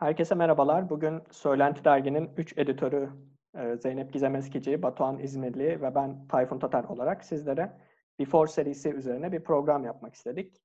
Herkese 0.00 0.34
merhabalar. 0.34 0.90
Bugün 0.90 1.22
Söylenti 1.30 1.84
Dergi'nin 1.84 2.30
3 2.36 2.58
editörü 2.58 3.10
e, 3.54 3.76
Zeynep 3.76 4.12
Gizem 4.12 4.36
Eskici, 4.36 4.82
Batuhan 4.82 5.18
İzmirli 5.18 5.82
ve 5.82 5.94
ben 5.94 6.28
Tayfun 6.28 6.58
Tatar 6.58 6.84
olarak 6.84 7.24
sizlere 7.24 7.72
Before 8.18 8.50
serisi 8.50 8.90
üzerine 8.90 9.32
bir 9.32 9.44
program 9.44 9.84
yapmak 9.84 10.14
istedik. 10.14 10.56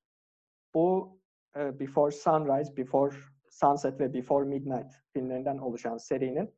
Bu 0.74 1.18
e, 1.58 1.80
Before 1.80 2.12
Sunrise, 2.12 2.78
Before 2.78 3.16
Sunset 3.50 4.00
ve 4.00 4.14
Before 4.14 4.46
Midnight 4.46 4.94
filmlerinden 5.14 5.58
oluşan 5.58 5.98
serinin 5.98 6.54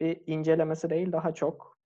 bir 0.00 0.22
incelemesi 0.26 0.90
değil 0.90 1.12
daha 1.12 1.34
çok 1.34 1.78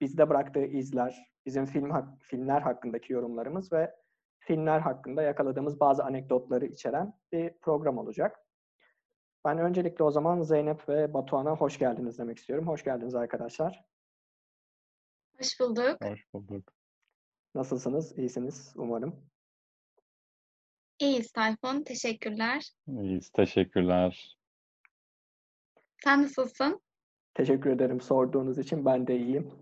bizde 0.00 0.28
bıraktığı 0.28 0.64
izler, 0.64 1.32
bizim 1.46 1.66
film 1.66 2.18
filmler 2.18 2.60
hakkındaki 2.60 3.12
yorumlarımız 3.12 3.72
ve 3.72 3.94
filmler 4.38 4.80
hakkında 4.80 5.22
yakaladığımız 5.22 5.80
bazı 5.80 6.04
anekdotları 6.04 6.66
içeren 6.66 7.14
bir 7.32 7.52
program 7.60 7.98
olacak. 7.98 8.49
Ben 9.44 9.58
öncelikle 9.58 10.04
o 10.04 10.10
zaman 10.10 10.42
Zeynep 10.42 10.88
ve 10.88 11.14
Batuhan'a 11.14 11.50
hoş 11.50 11.78
geldiniz 11.78 12.18
demek 12.18 12.38
istiyorum. 12.38 12.66
Hoş 12.66 12.84
geldiniz 12.84 13.14
arkadaşlar. 13.14 13.84
Hoş 15.38 15.60
bulduk. 15.60 15.96
Hoş 16.02 16.24
bulduk. 16.34 16.72
Nasılsınız? 17.54 18.18
İyisiniz 18.18 18.72
umarım. 18.76 19.30
İyiyiz 20.98 21.32
Tayfun. 21.32 21.82
Teşekkürler. 21.82 22.70
İyiyiz. 22.86 23.30
Teşekkürler. 23.30 24.36
Sen 26.04 26.22
nasılsın? 26.22 26.80
Teşekkür 27.34 27.70
ederim 27.70 28.00
sorduğunuz 28.00 28.58
için. 28.58 28.84
Ben 28.84 29.06
de 29.06 29.16
iyiyim. 29.16 29.52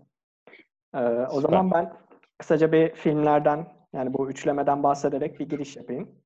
Ee, 0.93 0.99
o 1.31 1.41
zaman 1.41 1.71
ben 1.71 1.93
kısaca 2.37 2.71
bir 2.71 2.95
filmlerden 2.95 3.73
yani 3.93 4.13
bu 4.13 4.29
üçlemeden 4.29 4.83
bahsederek 4.83 5.39
bir 5.39 5.49
giriş 5.49 5.75
yapayım. 5.75 6.21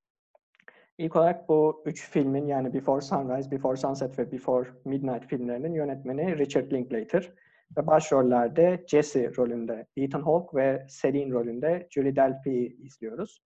İlk 0.97 1.15
olarak 1.15 1.49
bu 1.49 1.83
üç 1.85 2.09
filmin 2.09 2.47
yani 2.47 2.73
Before 2.73 3.02
Sunrise, 3.02 3.52
Before 3.52 3.77
Sunset 3.77 4.20
ve 4.20 4.31
Before 4.31 4.70
Midnight 4.85 5.25
filmlerinin 5.25 5.73
yönetmeni 5.73 6.38
Richard 6.38 6.71
Linklater 6.71 7.33
ve 7.77 7.88
başrollerde 7.88 8.83
Jesse 8.88 9.31
rolünde 9.38 9.88
Ethan 9.97 10.22
Hawke 10.22 10.58
ve 10.58 10.88
Celine 11.02 11.33
rolünde 11.33 11.88
Julie 11.89 12.16
Delpy'yi 12.16 12.81
izliyoruz. 12.81 13.44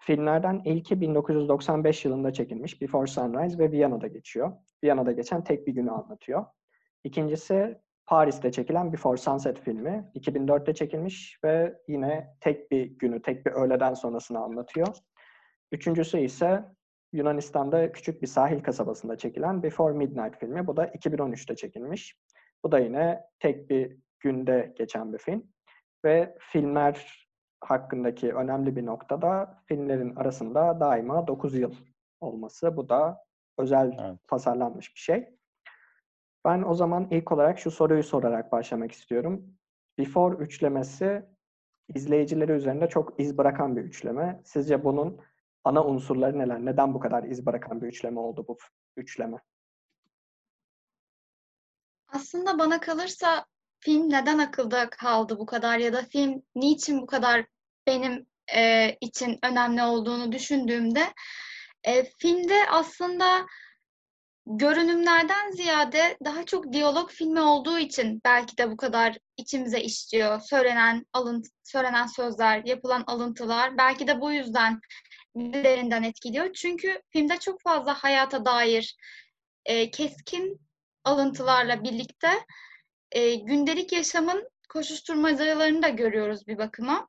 Filmlerden 0.00 0.62
ilki 0.64 1.00
1995 1.00 2.04
yılında 2.04 2.32
çekilmiş 2.32 2.82
Before 2.82 3.06
Sunrise 3.06 3.58
ve 3.58 3.72
Viyana'da 3.72 4.06
geçiyor. 4.06 4.52
Viyana'da 4.84 5.12
geçen 5.12 5.44
tek 5.44 5.66
bir 5.66 5.72
günü 5.72 5.90
anlatıyor. 5.90 6.44
İkincisi 7.04 7.78
Paris'te 8.06 8.52
çekilen 8.52 8.92
Before 8.92 9.16
Sunset 9.16 9.60
filmi. 9.60 10.10
2004'te 10.14 10.74
çekilmiş 10.74 11.38
ve 11.44 11.78
yine 11.88 12.36
tek 12.40 12.70
bir 12.70 12.98
günü, 12.98 13.22
tek 13.22 13.46
bir 13.46 13.50
öğleden 13.50 13.94
sonrasını 13.94 14.38
anlatıyor. 14.38 14.88
Üçüncüsü 15.72 16.18
ise 16.18 16.64
Yunanistan'da 17.12 17.92
küçük 17.92 18.22
bir 18.22 18.26
sahil 18.26 18.62
kasabasında 18.62 19.18
çekilen 19.18 19.62
Before 19.62 19.94
Midnight 19.94 20.38
filmi. 20.38 20.66
Bu 20.66 20.76
da 20.76 20.86
2013'te 20.86 21.56
çekilmiş. 21.56 22.18
Bu 22.64 22.72
da 22.72 22.78
yine 22.78 23.24
tek 23.38 23.70
bir 23.70 23.96
günde 24.20 24.74
geçen 24.78 25.12
bir 25.12 25.18
film. 25.18 25.46
Ve 26.04 26.36
filmler 26.38 27.28
hakkındaki 27.60 28.34
önemli 28.34 28.76
bir 28.76 28.86
nokta 28.86 29.22
da 29.22 29.62
filmlerin 29.66 30.16
arasında 30.16 30.80
daima 30.80 31.26
9 31.26 31.54
yıl 31.54 31.74
olması. 32.20 32.76
Bu 32.76 32.88
da 32.88 33.24
özel 33.58 33.96
evet. 34.00 34.18
tasarlanmış 34.26 34.94
bir 34.94 35.00
şey. 35.00 35.28
Ben 36.44 36.62
o 36.62 36.74
zaman 36.74 37.08
ilk 37.10 37.32
olarak 37.32 37.58
şu 37.58 37.70
soruyu 37.70 38.02
sorarak 38.02 38.52
başlamak 38.52 38.92
istiyorum. 38.92 39.46
Before 39.98 40.36
üçlemesi 40.36 41.22
izleyicileri 41.94 42.52
üzerinde 42.52 42.88
çok 42.88 43.20
iz 43.20 43.38
bırakan 43.38 43.76
bir 43.76 43.82
üçleme. 43.82 44.40
Sizce 44.44 44.84
bunun 44.84 45.20
ana 45.68 45.84
unsurları 45.84 46.38
neler? 46.38 46.64
Neden 46.64 46.94
bu 46.94 47.00
kadar 47.00 47.24
iz 47.24 47.46
bırakan 47.46 47.82
bir 47.82 47.86
üçleme 47.86 48.20
oldu 48.20 48.44
bu 48.48 48.58
üçleme? 48.96 49.36
Aslında 52.08 52.58
bana 52.58 52.80
kalırsa 52.80 53.46
film 53.80 54.10
neden 54.10 54.38
akılda 54.38 54.90
kaldı 54.90 55.38
bu 55.38 55.46
kadar 55.46 55.78
ya 55.78 55.92
da 55.92 56.02
film 56.02 56.42
niçin 56.54 57.02
bu 57.02 57.06
kadar 57.06 57.46
benim 57.86 58.26
e, 58.54 58.92
için 59.00 59.38
önemli 59.42 59.82
olduğunu 59.82 60.32
düşündüğümde 60.32 61.02
e, 61.84 62.04
filmde 62.04 62.70
aslında 62.70 63.46
görünümlerden 64.46 65.50
ziyade 65.50 66.18
daha 66.24 66.44
çok 66.44 66.72
diyalog 66.72 67.10
filmi 67.10 67.40
olduğu 67.40 67.78
için 67.78 68.20
belki 68.24 68.58
de 68.58 68.70
bu 68.70 68.76
kadar 68.76 69.18
içimize 69.36 69.80
işliyor. 69.80 70.40
Söylenen 70.40 71.06
alıntı, 71.12 71.50
söylenen 71.64 72.06
sözler, 72.06 72.62
yapılan 72.64 73.04
alıntılar 73.06 73.78
belki 73.78 74.06
de 74.06 74.20
bu 74.20 74.32
yüzden 74.32 74.80
derinden 75.38 76.02
etkiliyor. 76.02 76.52
Çünkü 76.52 77.02
filmde 77.10 77.38
çok 77.38 77.60
fazla 77.60 77.94
hayata 77.94 78.44
dair 78.44 78.96
e, 79.64 79.90
keskin 79.90 80.60
alıntılarla 81.04 81.84
birlikte 81.84 82.30
e, 83.12 83.34
gündelik 83.34 83.92
yaşamın 83.92 84.48
koşuşturmacalarını 84.68 85.82
da 85.82 85.88
görüyoruz 85.88 86.46
bir 86.46 86.58
bakıma. 86.58 87.08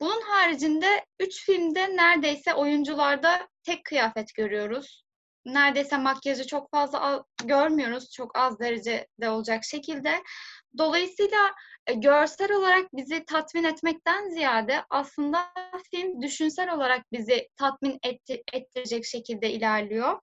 Bunun 0.00 0.20
haricinde 0.20 1.04
üç 1.20 1.44
filmde 1.46 1.96
neredeyse 1.96 2.54
oyuncularda 2.54 3.48
tek 3.62 3.84
kıyafet 3.84 4.34
görüyoruz. 4.34 5.04
Neredeyse 5.44 5.96
makyajı 5.98 6.46
çok 6.46 6.70
fazla 6.70 7.24
görmüyoruz. 7.44 8.10
Çok 8.12 8.38
az 8.38 8.58
derecede 8.58 9.30
olacak 9.30 9.64
şekilde. 9.64 10.22
Dolayısıyla 10.78 11.54
görsel 11.92 12.52
olarak 12.52 12.86
bizi 12.92 13.24
tatmin 13.24 13.64
etmekten 13.64 14.28
ziyade 14.28 14.76
aslında 14.90 15.38
film 15.90 16.22
düşünsel 16.22 16.74
olarak 16.74 17.12
bizi 17.12 17.48
tatmin 17.56 17.98
etti, 18.04 18.42
ettirecek 18.52 19.04
şekilde 19.04 19.50
ilerliyor. 19.50 20.18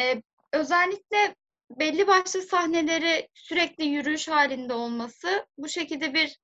Ee, 0.00 0.22
özellikle 0.52 1.34
belli 1.70 2.06
başlı 2.06 2.42
sahneleri 2.42 3.28
sürekli 3.34 3.84
yürüyüş 3.84 4.28
halinde 4.28 4.74
olması 4.74 5.46
bu 5.58 5.68
şekilde 5.68 6.14
bir 6.14 6.38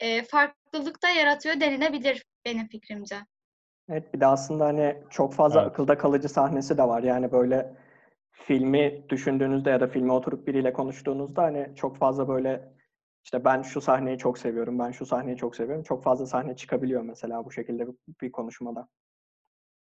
e, 0.00 0.22
farklılık 0.22 1.02
da 1.02 1.08
yaratıyor 1.08 1.60
denilebilir 1.60 2.24
benim 2.44 2.68
fikrimce. 2.68 3.16
Evet 3.88 4.14
bir 4.14 4.20
de 4.20 4.26
aslında 4.26 4.64
hani 4.64 4.96
çok 5.10 5.34
fazla 5.34 5.60
evet. 5.60 5.70
akılda 5.70 5.98
kalıcı 5.98 6.28
sahnesi 6.28 6.78
de 6.78 6.82
var. 6.82 7.02
Yani 7.02 7.32
böyle 7.32 7.74
filmi 8.32 9.04
düşündüğünüzde 9.08 9.70
ya 9.70 9.80
da 9.80 9.86
filme 9.86 10.12
oturup 10.12 10.46
biriyle 10.46 10.72
konuştuğunuzda 10.72 11.42
hani 11.42 11.72
çok 11.76 11.96
fazla 11.96 12.28
böyle 12.28 12.79
işte 13.24 13.44
ben 13.44 13.62
şu 13.62 13.80
sahneyi 13.80 14.18
çok 14.18 14.38
seviyorum, 14.38 14.78
ben 14.78 14.90
şu 14.90 15.06
sahneyi 15.06 15.36
çok 15.36 15.56
seviyorum. 15.56 15.84
Çok 15.84 16.04
fazla 16.04 16.26
sahne 16.26 16.56
çıkabiliyor 16.56 17.02
mesela 17.02 17.44
bu 17.44 17.52
şekilde 17.52 17.88
bir, 17.88 17.94
bir 18.20 18.32
konuşmada. 18.32 18.88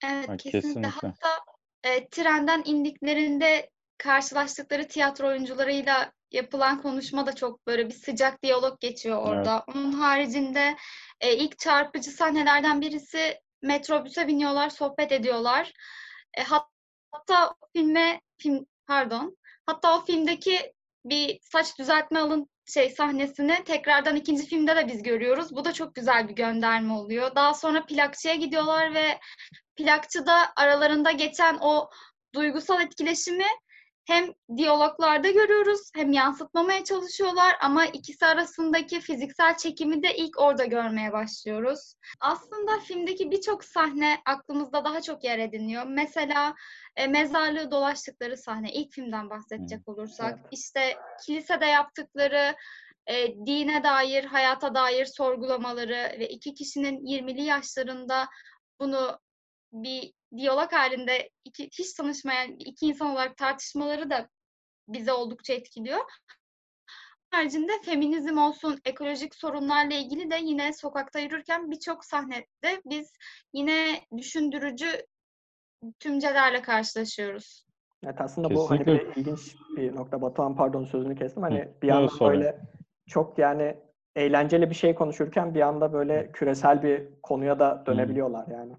Evet, 0.04 0.30
ha, 0.30 0.38
kesinlikle. 0.38 0.62
kesinlikle. 0.62 0.88
Hatta 0.90 1.30
e, 1.84 2.10
trenden 2.10 2.62
indiklerinde 2.66 3.70
karşılaştıkları 3.98 4.88
tiyatro 4.88 5.28
oyuncularıyla 5.28 6.12
yapılan 6.32 6.82
konuşma 6.82 7.26
da 7.26 7.36
çok 7.36 7.68
böyle 7.68 7.88
bir 7.88 7.94
sıcak 7.94 8.44
diyalog 8.44 8.80
geçiyor 8.80 9.18
orada. 9.18 9.64
Evet. 9.68 9.78
Onun 9.78 9.92
haricinde 9.92 10.76
e, 11.22 11.36
ilk 11.36 11.60
çarpıcı 11.60 12.12
sahnelerden 12.12 12.82
birisi 12.82 13.40
metrobüse 13.62 14.28
biniyorlar, 14.28 14.70
sohbet 14.70 15.12
ediyorlar. 15.12 15.74
E, 16.38 16.44
hatta 17.12 17.56
filme 17.74 18.22
film 18.38 18.66
pardon. 18.88 19.38
Hatta 19.66 19.98
o 19.98 20.06
filmdeki 20.06 20.74
bir 21.06 21.40
saç 21.42 21.80
düzeltme 21.80 22.20
alın 22.20 22.50
şey 22.74 22.90
sahnesini 22.90 23.64
tekrardan 23.66 24.16
ikinci 24.16 24.46
filmde 24.46 24.76
de 24.76 24.88
biz 24.88 25.04
görüyoruz. 25.04 25.56
Bu 25.56 25.66
da 25.66 25.74
çok 25.74 25.96
güzel 25.96 26.30
bir 26.30 26.36
gönderme 26.36 26.94
oluyor. 26.94 27.36
Daha 27.36 27.54
sonra 27.54 27.86
plakçıya 27.86 28.36
gidiyorlar 28.36 28.94
ve 28.94 29.20
plakçıda 29.76 30.54
aralarında 30.56 31.12
geçen 31.12 31.58
o 31.62 31.90
duygusal 32.36 32.82
etkileşimi 32.82 33.46
hem 34.10 34.34
diyaloglarda 34.58 35.32
görüyoruz 35.32 35.92
hem 35.96 36.12
yansıtmamaya 36.12 36.84
çalışıyorlar 36.84 37.56
ama 37.62 37.86
ikisi 37.86 38.26
arasındaki 38.26 39.00
fiziksel 39.02 39.58
çekimi 39.58 40.04
de 40.04 40.16
ilk 40.16 40.40
orada 40.40 40.66
görmeye 40.66 41.14
başlıyoruz. 41.14 41.94
Aslında 42.20 42.80
filmdeki 42.80 43.32
birçok 43.32 43.64
sahne 43.64 44.18
aklımızda 44.26 44.86
daha 44.86 45.02
çok 45.02 45.24
yer 45.24 45.40
ediniyor. 45.40 45.84
Mesela 45.88 46.56
e, 46.96 47.08
mezarlığı 47.08 47.72
dolaştıkları 47.72 48.38
sahne 48.38 48.74
ilk 48.74 48.94
filmden 48.94 49.30
bahsedecek 49.30 49.88
olursak 49.88 50.40
işte 50.52 50.98
kilisede 51.26 51.66
yaptıkları 51.66 52.56
e, 53.08 53.36
dine 53.46 53.84
dair, 53.84 54.24
hayata 54.24 54.76
dair 54.76 55.06
sorgulamaları 55.06 56.16
ve 56.20 56.30
iki 56.30 56.54
kişinin 56.54 57.06
20'li 57.06 57.42
yaşlarında 57.42 58.28
bunu 58.80 59.20
bir 59.74 60.14
diyalog 60.38 60.74
halinde 60.74 61.30
iki, 61.46 61.64
hiç 61.66 61.94
tanışmayan 61.94 62.52
iki 62.52 62.86
insan 62.86 63.12
olarak 63.12 63.38
tartışmaları 63.38 64.10
da 64.10 64.30
bize 64.88 65.14
oldukça 65.14 65.54
etkiliyor. 65.54 66.00
Haricinde 67.32 67.72
feminizm 67.86 68.38
olsun, 68.38 68.80
ekolojik 68.86 69.36
sorunlarla 69.36 69.96
ilgili 69.96 70.32
de 70.32 70.36
yine 70.42 70.74
sokakta 70.74 71.20
yürürken 71.20 71.72
birçok 71.72 72.06
sahnede 72.06 72.82
biz 72.86 73.12
yine 73.54 74.02
düşündürücü 74.18 75.06
tümcelerle 76.00 76.62
karşılaşıyoruz. 76.62 77.66
Evet 78.04 78.22
aslında 78.22 78.48
Kesinlikle. 78.48 78.86
bu 78.86 78.90
hani 78.90 79.00
bir 79.00 79.16
ilginç 79.16 79.56
bir 79.76 79.96
nokta. 79.96 80.22
Batuhan 80.22 80.56
pardon 80.56 80.86
sözünü 80.86 81.16
kestim. 81.16 81.44
Hani 81.44 81.60
Hı, 81.60 81.82
bir 81.82 81.88
yandan 81.88 82.20
böyle 82.20 82.62
çok 83.08 83.38
yani 83.38 83.78
eğlenceli 84.16 84.70
bir 84.70 84.76
şey 84.76 84.96
konuşurken 84.96 85.56
bir 85.56 85.62
anda 85.62 85.94
böyle 85.94 86.32
küresel 86.32 86.84
bir 86.84 87.22
konuya 87.24 87.60
da 87.60 87.84
dönebiliyorlar 87.86 88.48
yani 88.48 88.74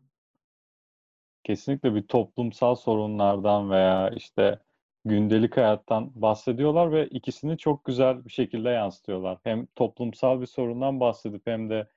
kesinlikle 1.50 1.94
bir 1.94 2.02
toplumsal 2.02 2.74
sorunlardan 2.74 3.70
veya 3.70 4.10
işte 4.10 4.58
gündelik 5.04 5.56
hayattan 5.56 6.10
bahsediyorlar 6.14 6.92
ve 6.92 7.06
ikisini 7.06 7.58
çok 7.58 7.84
güzel 7.84 8.24
bir 8.24 8.30
şekilde 8.30 8.68
yansıtıyorlar. 8.68 9.38
Hem 9.44 9.66
toplumsal 9.66 10.40
bir 10.40 10.46
sorundan 10.46 11.00
bahsedip 11.00 11.46
hem 11.46 11.70
de 11.70 11.88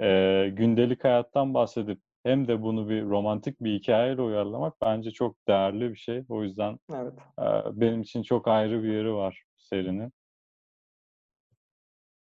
e, 0.00 0.48
gündelik 0.52 1.04
hayattan 1.04 1.54
bahsedip 1.54 2.00
hem 2.22 2.48
de 2.48 2.62
bunu 2.62 2.88
bir 2.88 3.02
romantik 3.02 3.60
bir 3.60 3.74
hikayeyle 3.78 4.22
uyarlamak 4.22 4.74
bence 4.80 5.10
çok 5.10 5.48
değerli 5.48 5.90
bir 5.90 5.98
şey. 5.98 6.24
O 6.28 6.42
yüzden 6.42 6.78
evet. 6.94 7.12
e, 7.38 7.44
benim 7.80 8.02
için 8.02 8.22
çok 8.22 8.48
ayrı 8.48 8.82
bir 8.82 8.92
yeri 8.92 9.12
var 9.12 9.42
serinin. 9.56 10.12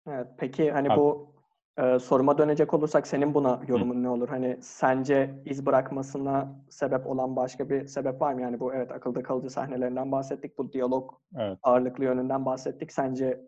Evet. 0.08 0.26
Peki 0.38 0.70
hani 0.70 0.92
Abi, 0.92 1.00
bu 1.00 1.31
e, 1.78 1.98
soruma 1.98 2.38
dönecek 2.38 2.74
olursak 2.74 3.06
senin 3.06 3.34
buna 3.34 3.60
yorumun 3.68 3.94
hı. 3.94 4.02
ne 4.02 4.08
olur? 4.08 4.28
Hani 4.28 4.58
sence 4.60 5.42
iz 5.44 5.66
bırakmasına 5.66 6.62
sebep 6.68 7.06
olan 7.06 7.36
başka 7.36 7.70
bir 7.70 7.86
sebep 7.86 8.20
var 8.20 8.34
mı? 8.34 8.42
Yani 8.42 8.60
bu 8.60 8.74
evet 8.74 8.92
akılda 8.92 9.22
kalıcı 9.22 9.50
sahnelerinden 9.50 10.12
bahsettik. 10.12 10.58
Bu 10.58 10.72
diyalog 10.72 11.10
evet. 11.36 11.58
ağırlıklı 11.62 12.04
yönünden 12.04 12.44
bahsettik. 12.44 12.92
Sence 12.92 13.40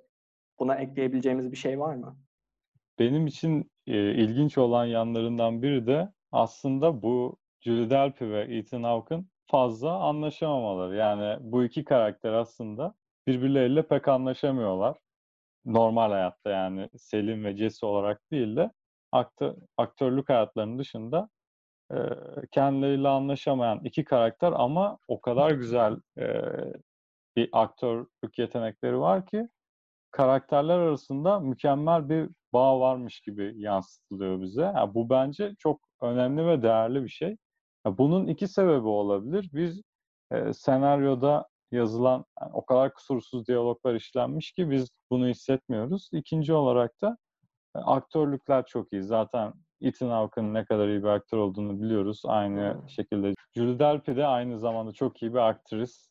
buna 0.58 0.74
ekleyebileceğimiz 0.74 1.52
bir 1.52 1.56
şey 1.56 1.80
var 1.80 1.94
mı? 1.94 2.16
Benim 2.98 3.26
için 3.26 3.70
e, 3.86 4.14
ilginç 4.14 4.58
olan 4.58 4.84
yanlarından 4.84 5.62
biri 5.62 5.86
de 5.86 6.12
aslında 6.32 7.02
bu 7.02 7.36
Julie 7.60 7.90
Delpy 7.90 8.24
ve 8.24 8.56
Ethan 8.56 8.82
Hawke'ın 8.82 9.28
fazla 9.46 9.92
anlaşamamaları. 9.92 10.96
Yani 10.96 11.38
bu 11.40 11.64
iki 11.64 11.84
karakter 11.84 12.32
aslında 12.32 12.94
birbirleriyle 13.26 13.82
pek 13.82 14.08
anlaşamıyorlar. 14.08 14.96
Normal 15.64 16.10
hayatta 16.10 16.50
yani 16.50 16.88
Selim 16.96 17.44
ve 17.44 17.56
Jesse 17.56 17.86
olarak 17.86 18.20
değil 18.30 18.56
de 18.56 18.70
aktör, 19.12 19.54
aktörlük 19.76 20.28
hayatlarının 20.28 20.78
dışında 20.78 21.28
e, 21.92 21.96
kendileriyle 22.50 23.08
anlaşamayan 23.08 23.80
iki 23.84 24.04
karakter 24.04 24.52
ama 24.56 24.98
o 25.08 25.20
kadar 25.20 25.50
güzel 25.50 25.96
e, 26.18 26.42
bir 27.36 27.48
aktörlük 27.52 28.38
yetenekleri 28.38 28.98
var 28.98 29.26
ki 29.26 29.48
karakterler 30.10 30.78
arasında 30.78 31.40
mükemmel 31.40 32.08
bir 32.08 32.30
bağ 32.52 32.80
varmış 32.80 33.20
gibi 33.20 33.52
yansıtılıyor 33.56 34.40
bize. 34.40 34.62
Yani 34.62 34.94
bu 34.94 35.10
bence 35.10 35.54
çok 35.58 35.80
önemli 36.02 36.46
ve 36.46 36.62
değerli 36.62 37.04
bir 37.04 37.08
şey. 37.08 37.36
Bunun 37.86 38.26
iki 38.26 38.48
sebebi 38.48 38.88
olabilir. 38.88 39.50
Biz 39.52 39.82
e, 40.32 40.52
senaryoda 40.52 41.48
yazılan 41.74 42.24
yani 42.40 42.52
o 42.54 42.64
kadar 42.66 42.94
kusursuz 42.94 43.46
diyaloglar 43.46 43.94
işlenmiş 43.94 44.52
ki 44.52 44.70
biz 44.70 44.90
bunu 45.10 45.28
hissetmiyoruz. 45.28 46.08
İkinci 46.12 46.52
olarak 46.54 47.02
da 47.02 47.16
e, 47.76 47.78
aktörlükler 47.78 48.66
çok 48.66 48.92
iyi. 48.92 49.02
Zaten 49.02 49.52
Ethan 49.80 50.08
Hawke'ın 50.10 50.54
ne 50.54 50.64
kadar 50.64 50.88
iyi 50.88 51.02
bir 51.02 51.08
aktör 51.08 51.38
olduğunu 51.38 51.82
biliyoruz. 51.82 52.22
Aynı 52.26 52.82
şekilde 52.88 53.34
Julie 53.54 53.78
Delpy 53.78 54.16
de 54.16 54.26
aynı 54.26 54.58
zamanda 54.58 54.92
çok 54.92 55.22
iyi 55.22 55.34
bir 55.34 55.48
aktris. 55.48 56.08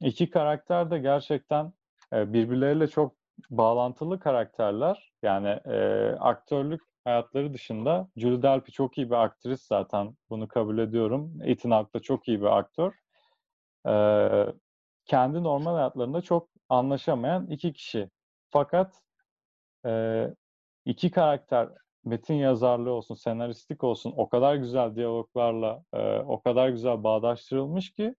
İki 0.00 0.30
karakter 0.30 0.90
de 0.90 0.98
gerçekten 0.98 1.72
e, 2.12 2.32
birbirleriyle 2.32 2.88
çok 2.88 3.16
bağlantılı 3.50 4.20
karakterler. 4.20 5.12
Yani 5.22 5.48
e, 5.48 6.08
aktörlük 6.20 6.80
hayatları 7.04 7.54
dışında 7.54 8.08
Julie 8.16 8.42
Delpy 8.42 8.72
çok 8.72 8.98
iyi 8.98 9.10
bir 9.10 9.24
aktris 9.24 9.62
zaten 9.66 10.16
bunu 10.30 10.48
kabul 10.48 10.78
ediyorum. 10.78 11.38
Ethan 11.44 11.70
Hawke 11.70 11.92
da 11.94 12.02
çok 12.02 12.28
iyi 12.28 12.40
bir 12.40 12.58
aktör. 12.58 12.92
Ee, 13.86 14.46
kendi 15.04 15.42
normal 15.42 15.74
hayatlarında 15.74 16.22
çok 16.22 16.48
anlaşamayan 16.68 17.46
iki 17.46 17.72
kişi. 17.72 18.10
Fakat 18.50 19.02
e, 19.86 20.26
iki 20.84 21.10
karakter 21.10 21.68
metin 22.04 22.34
yazarlığı 22.34 22.90
olsun, 22.92 23.14
senaristlik 23.14 23.84
olsun 23.84 24.14
o 24.16 24.28
kadar 24.28 24.54
güzel 24.56 24.96
diyaloglarla 24.96 25.84
e, 25.92 26.18
o 26.18 26.42
kadar 26.42 26.68
güzel 26.68 27.04
bağdaştırılmış 27.04 27.92
ki 27.92 28.14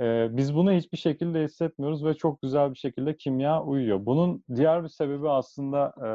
e, 0.00 0.28
biz 0.36 0.54
bunu 0.54 0.72
hiçbir 0.72 0.98
şekilde 0.98 1.44
hissetmiyoruz 1.44 2.04
ve 2.04 2.14
çok 2.14 2.42
güzel 2.42 2.70
bir 2.70 2.78
şekilde 2.78 3.16
kimya 3.16 3.62
uyuyor. 3.64 4.06
Bunun 4.06 4.44
diğer 4.56 4.82
bir 4.84 4.88
sebebi 4.88 5.30
aslında 5.30 5.94
e, 6.06 6.10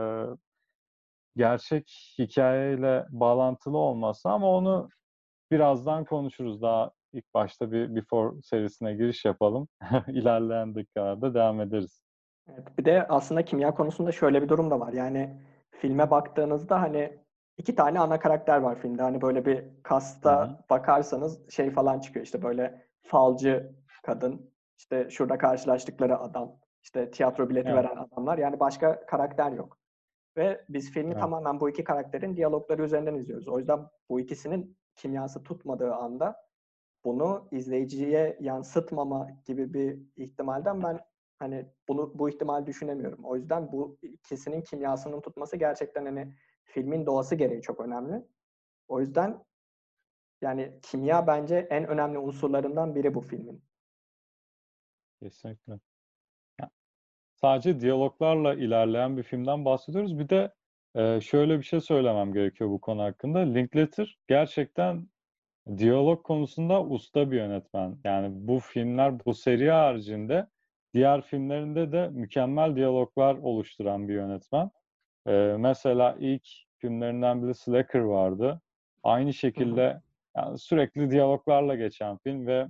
gerçek 1.35 2.15
hikayeyle 2.19 3.05
bağlantılı 3.09 3.77
olması 3.77 4.29
ama 4.29 4.49
onu 4.51 4.89
birazdan 5.51 6.05
konuşuruz. 6.05 6.61
Daha 6.61 6.91
ilk 7.15 7.33
başta 7.33 7.71
bir 7.71 7.95
Before 7.95 8.41
serisine 8.41 8.93
giriş 8.93 9.25
yapalım. 9.25 9.67
İlerleyen 10.07 10.75
dakikalarda 10.75 11.33
devam 11.33 11.61
ederiz. 11.61 12.01
Evet, 12.47 12.77
bir 12.77 12.85
de 12.85 13.07
aslında 13.07 13.45
kimya 13.45 13.73
konusunda 13.73 14.11
şöyle 14.11 14.41
bir 14.41 14.49
durum 14.49 14.71
da 14.71 14.79
var. 14.79 14.93
Yani 14.93 15.41
filme 15.71 16.11
baktığınızda 16.11 16.81
hani 16.81 17.19
iki 17.57 17.75
tane 17.75 17.99
ana 17.99 18.19
karakter 18.19 18.57
var 18.57 18.79
filmde. 18.79 19.01
Hani 19.01 19.21
böyle 19.21 19.45
bir 19.45 19.65
kasta 19.83 20.47
Hı-hı. 20.47 20.57
bakarsanız 20.69 21.49
şey 21.49 21.71
falan 21.71 21.99
çıkıyor 21.99 22.25
işte 22.25 22.41
böyle 22.41 22.87
falcı 23.01 23.75
kadın, 24.03 24.51
işte 24.77 25.09
şurada 25.09 25.37
karşılaştıkları 25.37 26.19
adam, 26.19 26.55
işte 26.83 27.11
tiyatro 27.11 27.49
bileti 27.49 27.69
evet. 27.69 27.77
veren 27.77 27.97
adamlar. 27.97 28.37
Yani 28.37 28.59
başka 28.59 29.05
karakter 29.05 29.51
yok. 29.51 29.77
Ve 30.37 30.65
biz 30.69 30.91
filmi 30.91 31.11
evet. 31.11 31.19
tamamen 31.19 31.59
bu 31.59 31.69
iki 31.69 31.83
karakterin 31.83 32.35
diyalogları 32.35 32.83
üzerinden 32.83 33.15
izliyoruz. 33.15 33.47
O 33.47 33.59
yüzden 33.59 33.79
bu 34.09 34.19
ikisinin 34.19 34.77
kimyası 34.95 35.43
tutmadığı 35.43 35.93
anda 35.93 36.44
bunu 37.05 37.47
izleyiciye 37.51 38.37
yansıtmama 38.39 39.27
gibi 39.45 39.73
bir 39.73 39.99
ihtimalden 40.15 40.83
ben 40.83 40.99
hani 41.39 41.65
bunu 41.87 42.11
bu 42.19 42.29
ihtimal 42.29 42.65
düşünemiyorum. 42.65 43.25
O 43.25 43.35
yüzden 43.35 43.71
bu 43.71 43.97
ikisinin 44.01 44.61
kimyasının 44.61 45.21
tutması 45.21 45.57
gerçekten 45.57 46.05
hani 46.05 46.33
filmin 46.63 47.05
doğası 47.05 47.35
gereği 47.35 47.61
çok 47.61 47.79
önemli. 47.79 48.25
O 48.87 48.99
yüzden 48.99 49.43
yani 50.41 50.79
kimya 50.81 51.27
bence 51.27 51.67
en 51.69 51.87
önemli 51.87 52.17
unsurlarından 52.17 52.95
biri 52.95 53.13
bu 53.13 53.21
filmin. 53.21 53.63
Kesinlikle. 55.19 55.79
sadece 57.35 57.79
diyaloglarla 57.79 58.53
ilerleyen 58.53 59.17
bir 59.17 59.23
filmden 59.23 59.65
bahsediyoruz. 59.65 60.19
Bir 60.19 60.29
de 60.29 60.53
şöyle 61.21 61.57
bir 61.57 61.63
şey 61.63 61.81
söylemem 61.81 62.33
gerekiyor 62.33 62.69
bu 62.69 62.81
konu 62.81 63.03
hakkında. 63.03 63.39
Linklater 63.39 64.17
gerçekten 64.27 65.07
Diyalog 65.77 66.23
konusunda 66.23 66.83
usta 66.83 67.31
bir 67.31 67.37
yönetmen. 67.37 67.97
Yani 68.03 68.29
bu 68.31 68.59
filmler, 68.59 69.25
bu 69.25 69.33
seri 69.33 69.71
haricinde 69.71 70.47
diğer 70.93 71.21
filmlerinde 71.21 71.91
de 71.91 72.09
mükemmel 72.09 72.75
diyaloglar 72.75 73.35
oluşturan 73.35 74.07
bir 74.07 74.13
yönetmen. 74.13 74.71
Ee, 75.27 75.55
mesela 75.59 76.15
ilk 76.19 76.47
filmlerinden 76.77 77.43
biri 77.43 77.55
Slacker 77.55 77.99
vardı. 77.99 78.61
Aynı 79.03 79.33
şekilde 79.33 80.01
yani 80.37 80.57
sürekli 80.59 81.11
diyaloglarla 81.11 81.75
geçen 81.75 82.17
film 82.17 82.47
ve 82.47 82.67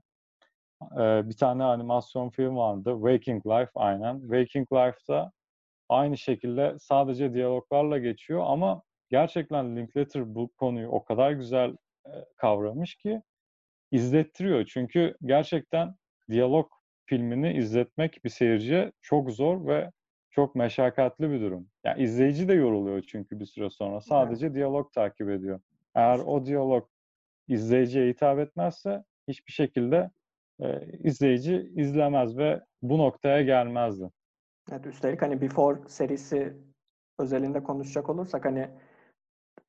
e, 0.94 1.30
bir 1.30 1.38
tane 1.38 1.64
animasyon 1.64 2.30
film 2.30 2.58
vardı. 2.58 2.94
Waking 2.94 3.46
Life 3.46 3.72
aynen. 3.76 4.20
Waking 4.20 4.74
Life'da 4.74 5.32
aynı 5.90 6.18
şekilde 6.18 6.76
sadece 6.80 7.34
diyaloglarla 7.34 7.98
geçiyor 7.98 8.44
ama 8.48 8.82
gerçekten 9.10 9.76
Linklater 9.76 10.36
bu 10.36 10.48
konuyu 10.48 10.90
o 10.90 11.04
kadar 11.04 11.32
güzel 11.32 11.76
kavramış 12.38 12.96
ki 12.96 13.22
izlettiriyor. 13.92 14.66
Çünkü 14.66 15.16
gerçekten 15.26 15.96
diyalog 16.30 16.72
filmini 17.06 17.54
izletmek 17.54 18.22
bir 18.24 18.30
seyirciye 18.30 18.92
çok 19.02 19.32
zor 19.32 19.68
ve 19.68 19.92
çok 20.30 20.56
meşakkatli 20.56 21.32
bir 21.32 21.42
durum. 21.42 21.68
Yani 21.84 22.04
izleyici 22.04 22.48
de 22.48 22.54
yoruluyor 22.54 23.02
çünkü 23.02 23.40
bir 23.40 23.46
süre 23.46 23.70
sonra. 23.70 24.02
Sadece 24.02 24.46
evet. 24.46 24.56
diyalog 24.56 24.94
takip 24.94 25.30
ediyor. 25.30 25.60
Eğer 25.96 26.20
o 26.20 26.46
diyalog 26.46 26.88
izleyiciye 27.48 28.10
hitap 28.10 28.40
etmezse 28.40 29.04
hiçbir 29.28 29.52
şekilde 29.52 30.12
e, 30.60 30.86
izleyici 31.04 31.72
izlemez 31.76 32.38
ve 32.38 32.62
bu 32.82 32.98
noktaya 32.98 33.42
gelmezdi. 33.42 34.10
Evet, 34.72 34.86
üstelik 34.86 35.22
hani 35.22 35.42
Before 35.42 35.80
serisi 35.88 36.54
özelinde 37.20 37.64
konuşacak 37.64 38.10
olursak 38.10 38.46
hani 38.46 38.70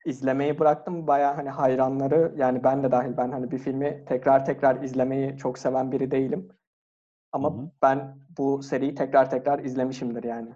izlemeyi 0.07 0.59
bıraktım. 0.59 1.07
Baya 1.07 1.37
hani 1.37 1.49
hayranları 1.49 2.33
yani 2.37 2.63
ben 2.63 2.83
de 2.83 2.91
dahil 2.91 3.17
ben 3.17 3.31
hani 3.31 3.51
bir 3.51 3.57
filmi 3.57 4.05
tekrar 4.07 4.45
tekrar 4.45 4.83
izlemeyi 4.83 5.37
çok 5.37 5.57
seven 5.57 5.91
biri 5.91 6.11
değilim. 6.11 6.49
Ama 7.31 7.49
Hı-hı. 7.49 7.71
ben 7.81 8.19
bu 8.37 8.63
seriyi 8.63 8.95
tekrar 8.95 9.29
tekrar 9.29 9.59
izlemişimdir 9.59 10.23
yani. 10.23 10.49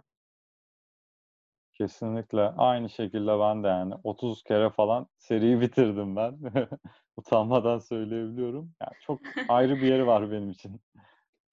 Kesinlikle. 1.74 2.42
Aynı 2.42 2.90
şekilde 2.90 3.40
ben 3.40 3.64
de 3.64 3.68
yani 3.68 3.94
30 4.04 4.44
kere 4.44 4.70
falan 4.70 5.08
seriyi 5.18 5.62
bitirdim 5.62 6.16
ben. 6.16 6.40
Utanmadan 7.18 7.80
söyleyebiliyorum. 7.80 8.72
Yani 8.82 8.94
çok 9.02 9.20
ayrı 9.50 9.76
bir 9.76 9.88
yeri 9.88 10.08
var 10.08 10.32
benim 10.32 10.50
için. 10.50 10.82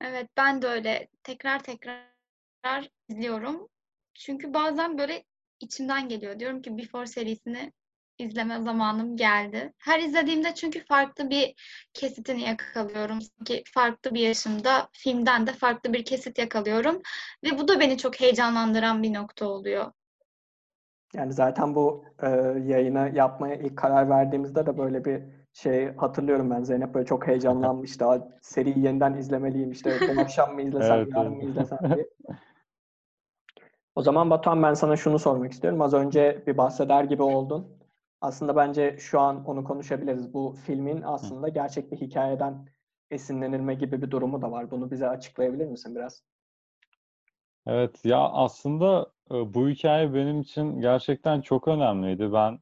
Evet 0.01 0.29
ben 0.37 0.63
de 0.63 0.67
öyle 0.67 1.09
tekrar 1.23 1.63
tekrar 1.63 2.91
izliyorum. 3.09 3.69
Çünkü 4.15 4.55
bazen 4.55 4.99
böyle 4.99 5.25
içimden 5.61 6.09
geliyor. 6.09 6.41
Diyorum 6.41 6.63
ki 6.63 6.79
Before 6.79 7.07
serisini 7.07 7.73
izleme 8.19 8.63
zamanım 8.63 9.17
geldi. 9.17 9.73
Her 9.79 10.01
izlediğimde 10.01 10.55
çünkü 10.55 10.85
farklı 10.85 11.31
bir 11.31 11.55
kesitini 11.95 12.41
yakalıyorum. 12.41 13.19
Sanki 13.21 13.63
farklı 13.67 14.15
bir 14.15 14.21
yaşımda 14.21 14.89
filmden 14.93 15.47
de 15.47 15.53
farklı 15.53 15.93
bir 15.93 16.05
kesit 16.05 16.39
yakalıyorum. 16.39 17.03
Ve 17.45 17.59
bu 17.59 17.69
da 17.69 17.81
beni 17.81 17.99
çok 17.99 18.21
heyecanlandıran 18.21 19.03
bir 19.03 19.15
nokta 19.15 19.49
oluyor. 19.49 19.93
Yani 21.15 21.33
zaten 21.33 21.75
bu 21.75 22.05
e, 22.23 22.29
yayını 22.67 23.11
yapmaya 23.15 23.55
ilk 23.55 23.77
karar 23.77 24.09
verdiğimizde 24.11 24.67
de 24.67 24.79
böyle 24.79 25.05
bir 25.05 25.23
şey 25.53 25.97
hatırlıyorum 25.97 26.51
ben 26.51 26.63
Zeynep 26.63 26.95
böyle 26.95 27.07
çok 27.07 27.27
heyecanlanmış 27.27 28.01
daha 28.01 28.29
seriyi 28.43 28.85
yeniden 28.85 29.15
izlemeliyim 29.15 29.71
işte 29.71 30.01
bu 30.09 30.21
akşam 30.21 30.55
mı 30.55 30.63
izlesem 30.63 30.99
Evet, 30.99 31.09
yarın 31.17 31.37
mı 31.37 31.45
izlesem 31.45 31.79
diye. 31.95 32.09
O 33.95 34.03
zaman 34.03 34.31
Batuhan 34.31 34.63
ben 34.63 34.75
sana 34.75 34.97
şunu 34.97 35.19
sormak 35.19 35.53
istiyorum. 35.53 35.81
Az 35.81 35.95
önce 35.95 36.43
bir 36.47 36.57
bahseder 36.57 37.05
gibi 37.05 37.23
oldun. 37.23 37.78
Aslında 38.21 38.57
bence 38.57 38.97
şu 38.99 39.21
an 39.21 39.45
onu 39.45 39.65
konuşabiliriz. 39.65 40.35
Bu 40.35 40.57
filmin 40.67 41.03
aslında 41.03 41.49
gerçek 41.49 41.93
bir 41.93 41.97
hikayeden 41.97 42.69
esinlenilme 43.11 43.75
gibi 43.75 44.03
bir 44.03 44.11
durumu 44.11 44.43
da 44.43 44.51
var. 44.51 44.71
Bunu 44.71 44.91
bize 44.91 45.09
açıklayabilir 45.09 45.67
misin 45.67 45.95
biraz? 45.95 46.23
Evet 47.67 48.05
ya 48.05 48.19
aslında 48.19 49.07
e, 49.31 49.55
bu 49.55 49.69
hikaye 49.69 50.15
benim 50.15 50.41
için 50.41 50.81
gerçekten 50.81 51.41
çok 51.41 51.69
önemliydi. 51.69 52.33
Ben 52.33 52.59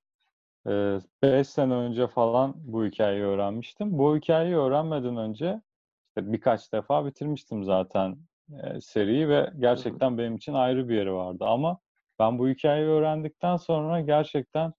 5 1.22 1.48
sene 1.48 1.75
önce 1.75 2.06
falan 2.06 2.54
bu 2.56 2.84
hikayeyi 2.84 3.25
öğrenmiştim. 3.25 3.98
Bu 3.98 4.16
hikayeyi 4.16 4.56
öğrenmeden 4.56 5.16
önce 5.16 5.60
işte 6.08 6.32
birkaç 6.32 6.72
defa 6.72 7.06
bitirmiştim 7.06 7.64
zaten 7.64 8.16
e, 8.62 8.80
seriyi 8.80 9.28
ve 9.28 9.50
gerçekten 9.58 10.18
benim 10.18 10.36
için 10.36 10.54
ayrı 10.54 10.88
bir 10.88 10.94
yeri 10.96 11.12
vardı. 11.12 11.44
Ama 11.44 11.78
ben 12.18 12.38
bu 12.38 12.48
hikayeyi 12.48 12.88
öğrendikten 12.88 13.56
sonra 13.56 14.00
gerçekten 14.00 14.72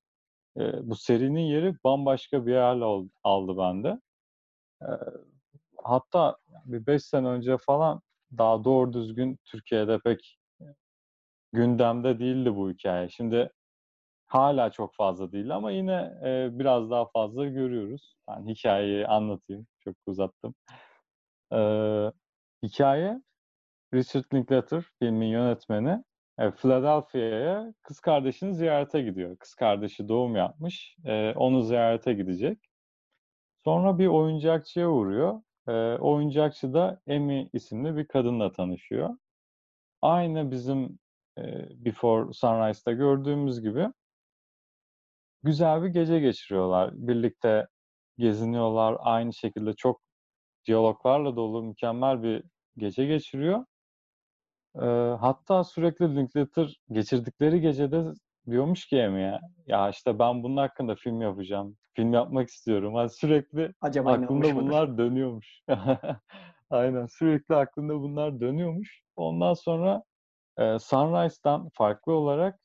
e, 0.60 0.90
bu 0.90 0.96
serinin 0.96 1.42
yeri 1.42 1.76
bambaşka 1.84 2.46
bir 2.46 2.54
yerle 2.54 3.10
aldı 3.24 3.58
bende. 3.58 4.00
E, 4.82 4.90
hatta 5.84 6.38
bir 6.66 6.88
5 6.88 7.04
sene 7.04 7.28
önce 7.28 7.58
falan 7.58 8.02
daha 8.38 8.64
doğru 8.64 8.94
düzgün 8.94 9.40
Türkiye'de 9.46 10.00
pek 10.00 10.38
gündemde 11.54 12.20
değildi 12.20 12.56
bu 12.56 12.72
hikaye. 12.72 13.10
Şimdi 13.10 13.50
hala 14.28 14.72
çok 14.72 14.96
fazla 14.96 15.32
değil 15.32 15.56
ama 15.56 15.72
yine 15.72 16.20
e, 16.26 16.50
biraz 16.60 16.90
daha 16.90 17.06
fazla 17.06 17.46
görüyoruz. 17.46 18.16
Ben 18.30 18.48
hikayeyi 18.48 19.08
anlatayım. 19.08 19.68
Çok 19.80 19.96
uzattım. 20.08 20.56
Ee, 21.54 22.12
hikaye 22.64 23.22
Richard 23.94 24.26
Linklater 24.34 24.84
filmin 25.00 25.28
yönetmeni 25.28 25.90
e, 25.90 26.04
Philadelphia'ya 26.38 27.74
kız 27.84 28.00
kardeşini 28.00 28.56
ziyarete 28.56 29.02
gidiyor. 29.02 29.38
Kız 29.38 29.56
kardeşi 29.56 30.08
doğum 30.08 30.36
yapmış. 30.36 30.98
Onu 31.36 31.62
ziyarete 31.62 32.14
gidecek. 32.14 32.60
Sonra 33.64 34.00
bir 34.00 34.08
oyuncakçıya 34.08 34.90
uğruyor. 34.90 35.42
Oyuncakçı 36.00 36.74
da 36.74 37.02
Amy 37.10 37.50
isimli 37.54 37.98
bir 37.98 38.08
kadınla 38.08 38.52
tanışıyor. 38.52 39.10
Aynı 40.02 40.52
bizim 40.52 41.00
Before 41.86 42.34
Sunrise'da 42.34 42.92
gördüğümüz 42.92 43.62
gibi 43.62 43.88
güzel 45.44 45.84
bir 45.84 45.88
gece 45.88 46.20
geçiriyorlar. 46.20 46.92
Birlikte 46.94 47.68
geziniyorlar. 48.18 48.98
Aynı 49.00 49.34
şekilde 49.34 49.74
çok 49.74 50.02
diyaloglarla 50.66 51.36
dolu 51.36 51.64
mükemmel 51.64 52.24
bir 52.24 52.44
gece 52.78 53.06
geçiriyor. 53.06 53.66
Ee, 54.82 54.86
hatta 55.20 55.64
sürekli 55.64 56.16
Linklater 56.16 56.80
geçirdikleri 56.92 57.62
gecede 57.62 58.04
diyormuş 58.50 58.88
ki 58.88 59.04
Amy'ye 59.04 59.40
ya 59.68 59.90
işte 59.90 60.20
ben 60.20 60.44
bunun 60.44 60.58
hakkında 60.58 60.96
film 60.96 61.22
yapacağım. 61.22 61.78
Film 61.94 62.14
yapmak 62.14 62.50
istiyorum. 62.50 62.96
Yani 62.96 63.10
sürekli 63.10 63.74
Acaba 63.82 64.12
aklında 64.12 64.56
bunlar 64.56 64.98
dönüyormuş. 64.98 65.62
Aynen 66.70 67.06
sürekli 67.06 67.56
aklında 67.56 67.94
bunlar 68.02 68.40
dönüyormuş. 68.40 69.02
Ondan 69.16 69.54
sonra 69.54 70.04
e, 70.58 70.80
Sunrise'dan 70.80 71.70
farklı 71.74 72.14
olarak 72.14 72.60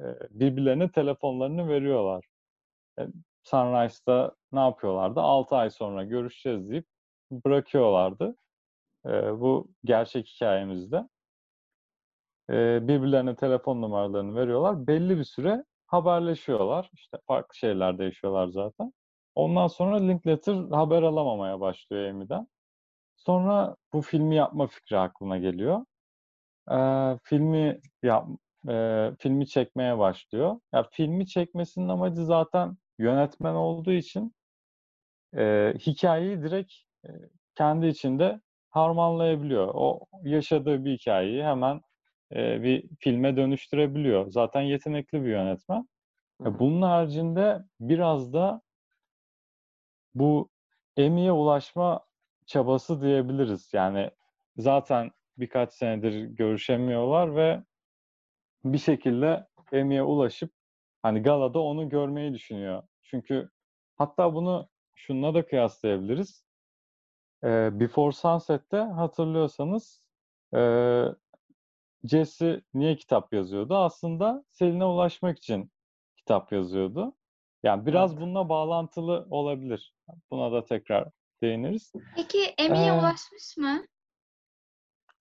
e, 0.00 0.04
birbirlerine 0.30 0.90
telefonlarını 0.90 1.68
veriyorlar. 1.68 2.24
E, 2.98 3.02
Sunrise'da 3.42 4.36
ne 4.52 4.60
yapıyorlardı? 4.60 5.20
6 5.20 5.56
ay 5.56 5.70
sonra 5.70 6.04
görüşeceğiz 6.04 6.70
deyip 6.70 6.86
bırakıyorlardı. 7.32 8.36
E, 9.06 9.10
bu 9.40 9.68
gerçek 9.84 10.26
hikayemizde. 10.26 11.08
Birbirlerine 12.88 13.36
telefon 13.36 13.82
numaralarını 13.82 14.36
veriyorlar. 14.36 14.86
Belli 14.86 15.18
bir 15.18 15.24
süre 15.24 15.64
haberleşiyorlar. 15.86 16.90
İşte 16.92 17.18
farklı 17.26 17.54
şeylerde 17.56 18.04
yaşıyorlar 18.04 18.48
zaten. 18.48 18.92
Ondan 19.34 19.66
sonra 19.66 19.96
Linklater 19.96 20.54
haber 20.54 21.02
alamamaya 21.02 21.60
başlıyor 21.60 22.10
Amy'den. 22.10 22.46
Sonra 23.16 23.76
bu 23.92 24.02
filmi 24.02 24.36
yapma 24.36 24.66
fikri 24.66 24.98
aklına 24.98 25.38
geliyor. 25.38 25.84
E, 26.70 26.76
filmi 27.24 27.80
yap, 28.02 28.28
e, 28.68 29.10
filmi 29.18 29.46
çekmeye 29.46 29.98
başlıyor. 29.98 30.60
Ya 30.74 30.88
filmi 30.92 31.26
çekmesinin 31.26 31.88
amacı 31.88 32.24
zaten 32.24 32.76
yönetmen 32.98 33.54
olduğu 33.54 33.92
için 33.92 34.34
e, 35.36 35.74
hikayeyi 35.78 36.42
direkt 36.42 36.72
e, 37.06 37.08
kendi 37.54 37.86
içinde 37.86 38.40
harmanlayabiliyor. 38.70 39.70
O 39.74 40.00
yaşadığı 40.24 40.84
bir 40.84 40.98
hikayeyi 40.98 41.44
hemen 41.44 41.80
e, 42.34 42.62
bir 42.62 42.84
filme 42.98 43.36
dönüştürebiliyor. 43.36 44.30
Zaten 44.30 44.60
yetenekli 44.60 45.24
bir 45.24 45.30
yönetmen. 45.30 45.88
Hı 46.42 46.48
hı. 46.48 46.56
E, 46.56 46.58
bunun 46.58 46.82
haricinde 46.82 47.64
biraz 47.80 48.32
da 48.32 48.62
bu 50.14 50.48
Emmy'ye 50.96 51.32
ulaşma 51.32 52.00
çabası 52.46 53.02
diyebiliriz. 53.02 53.70
Yani 53.72 54.10
zaten 54.56 55.10
birkaç 55.38 55.72
senedir 55.72 56.24
görüşemiyorlar 56.24 57.36
ve 57.36 57.62
bir 58.64 58.78
şekilde 58.78 59.46
Emmy'ye 59.72 60.02
ulaşıp 60.02 60.52
hani 61.02 61.22
galada 61.22 61.58
onu 61.60 61.88
görmeyi 61.88 62.34
düşünüyor. 62.34 62.82
Çünkü 63.02 63.50
hatta 63.96 64.34
bunu 64.34 64.68
şununla 64.94 65.34
da 65.34 65.46
kıyaslayabiliriz. 65.46 66.44
Ee, 67.44 67.80
Before 67.80 68.12
Sunset'te 68.12 68.76
hatırlıyorsanız 68.76 70.02
e, 70.54 70.58
Jesse 72.04 72.62
niye 72.74 72.96
kitap 72.96 73.32
yazıyordu? 73.32 73.76
Aslında 73.76 74.44
Selin'e 74.50 74.84
ulaşmak 74.84 75.38
için 75.38 75.72
kitap 76.16 76.52
yazıyordu. 76.52 77.12
Yani 77.62 77.86
biraz 77.86 78.12
Evet. 78.12 78.22
bununla 78.22 78.48
bağlantılı 78.48 79.26
olabilir. 79.30 79.94
Buna 80.30 80.52
da 80.52 80.64
tekrar 80.64 81.08
değiniriz. 81.42 81.92
Peki 82.16 82.38
Emmy'ye 82.58 82.92
Ee, 82.92 82.98
ulaşmış 82.98 83.56
mı? 83.56 83.86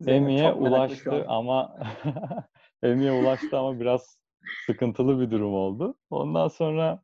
Şu 0.03 0.53
ulaştı 0.59 1.25
ama 1.27 1.77
Emmy'ye 2.83 3.11
ulaştı 3.11 3.57
ama 3.57 3.79
biraz 3.79 4.17
sıkıntılı 4.65 5.19
bir 5.19 5.31
durum 5.31 5.53
oldu. 5.53 5.95
Ondan 6.09 6.47
sonra 6.47 7.03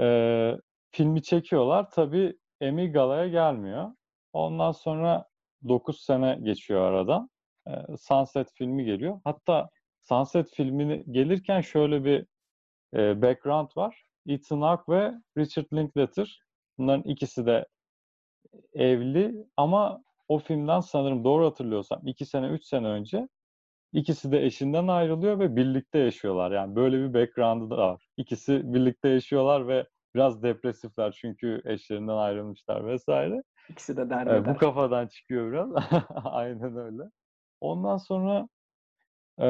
e, 0.00 0.56
filmi 0.90 1.22
çekiyorlar. 1.22 1.90
Tabii 1.90 2.38
Emmy 2.60 2.92
galaya 2.92 3.28
gelmiyor. 3.28 3.90
Ondan 4.32 4.72
sonra 4.72 5.28
9 5.68 6.00
sene 6.00 6.38
geçiyor 6.42 6.82
aradan. 6.82 7.30
E, 7.70 7.96
Sunset 7.96 8.52
filmi 8.54 8.84
geliyor. 8.84 9.20
Hatta 9.24 9.68
Sunset 10.02 10.50
filmini 10.50 11.04
gelirken 11.10 11.60
şöyle 11.60 12.04
bir 12.04 12.26
e, 12.94 13.22
background 13.22 13.68
var. 13.76 14.04
Ethan 14.26 14.60
Hawke 14.60 14.92
ve 14.92 15.12
Richard 15.38 15.66
Linklater. 15.74 16.40
Bunların 16.78 17.02
ikisi 17.10 17.46
de 17.46 17.66
evli 18.74 19.34
ama 19.56 20.02
o 20.28 20.38
filmden 20.38 20.80
sanırım 20.80 21.24
doğru 21.24 21.46
hatırlıyorsam 21.46 22.06
2 22.06 22.26
sene 22.26 22.46
3 22.48 22.64
sene 22.64 22.86
önce 22.86 23.28
ikisi 23.92 24.32
de 24.32 24.44
eşinden 24.44 24.88
ayrılıyor 24.88 25.38
ve 25.38 25.56
birlikte 25.56 25.98
yaşıyorlar. 25.98 26.50
Yani 26.52 26.76
böyle 26.76 26.98
bir 26.98 27.14
background'ı 27.14 27.70
da 27.70 27.76
var. 27.76 28.06
İkisi 28.16 28.74
birlikte 28.74 29.08
yaşıyorlar 29.08 29.68
ve 29.68 29.86
biraz 30.14 30.42
depresifler 30.42 31.12
çünkü 31.12 31.62
eşlerinden 31.64 32.16
ayrılmışlar 32.16 32.86
vesaire. 32.86 33.42
İkisi 33.68 33.96
de 33.96 34.00
Ee, 34.02 34.06
bu 34.06 34.10
derbeder. 34.10 34.58
kafadan 34.58 35.06
çıkıyor 35.06 35.52
biraz. 35.52 35.70
Aynen 36.24 36.76
öyle. 36.76 37.02
Ondan 37.60 37.96
sonra 37.96 38.48
e, 39.40 39.46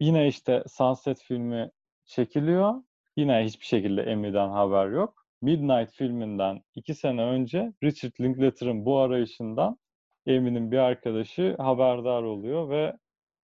yine 0.00 0.28
işte 0.28 0.64
Sunset 0.68 1.22
filmi 1.22 1.70
çekiliyor. 2.04 2.74
Yine 3.16 3.44
hiçbir 3.44 3.66
şekilde 3.66 4.02
Emmy'den 4.02 4.48
haber 4.48 4.88
yok. 4.88 5.26
Midnight 5.42 5.92
filminden 5.92 6.62
iki 6.74 6.94
sene 6.94 7.22
önce 7.22 7.72
Richard 7.82 8.12
Linklater'ın 8.20 8.84
bu 8.86 8.98
arayışından 8.98 9.78
Emmy'nin 10.26 10.70
bir 10.72 10.78
arkadaşı 10.78 11.56
haberdar 11.58 12.22
oluyor 12.22 12.70
ve 12.70 12.96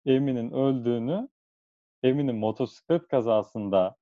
Emmy'nin 0.06 0.50
öldüğünü, 0.50 1.28
Emmy'nin 2.02 2.36
motosiklet 2.36 3.08
kazasında 3.08 3.96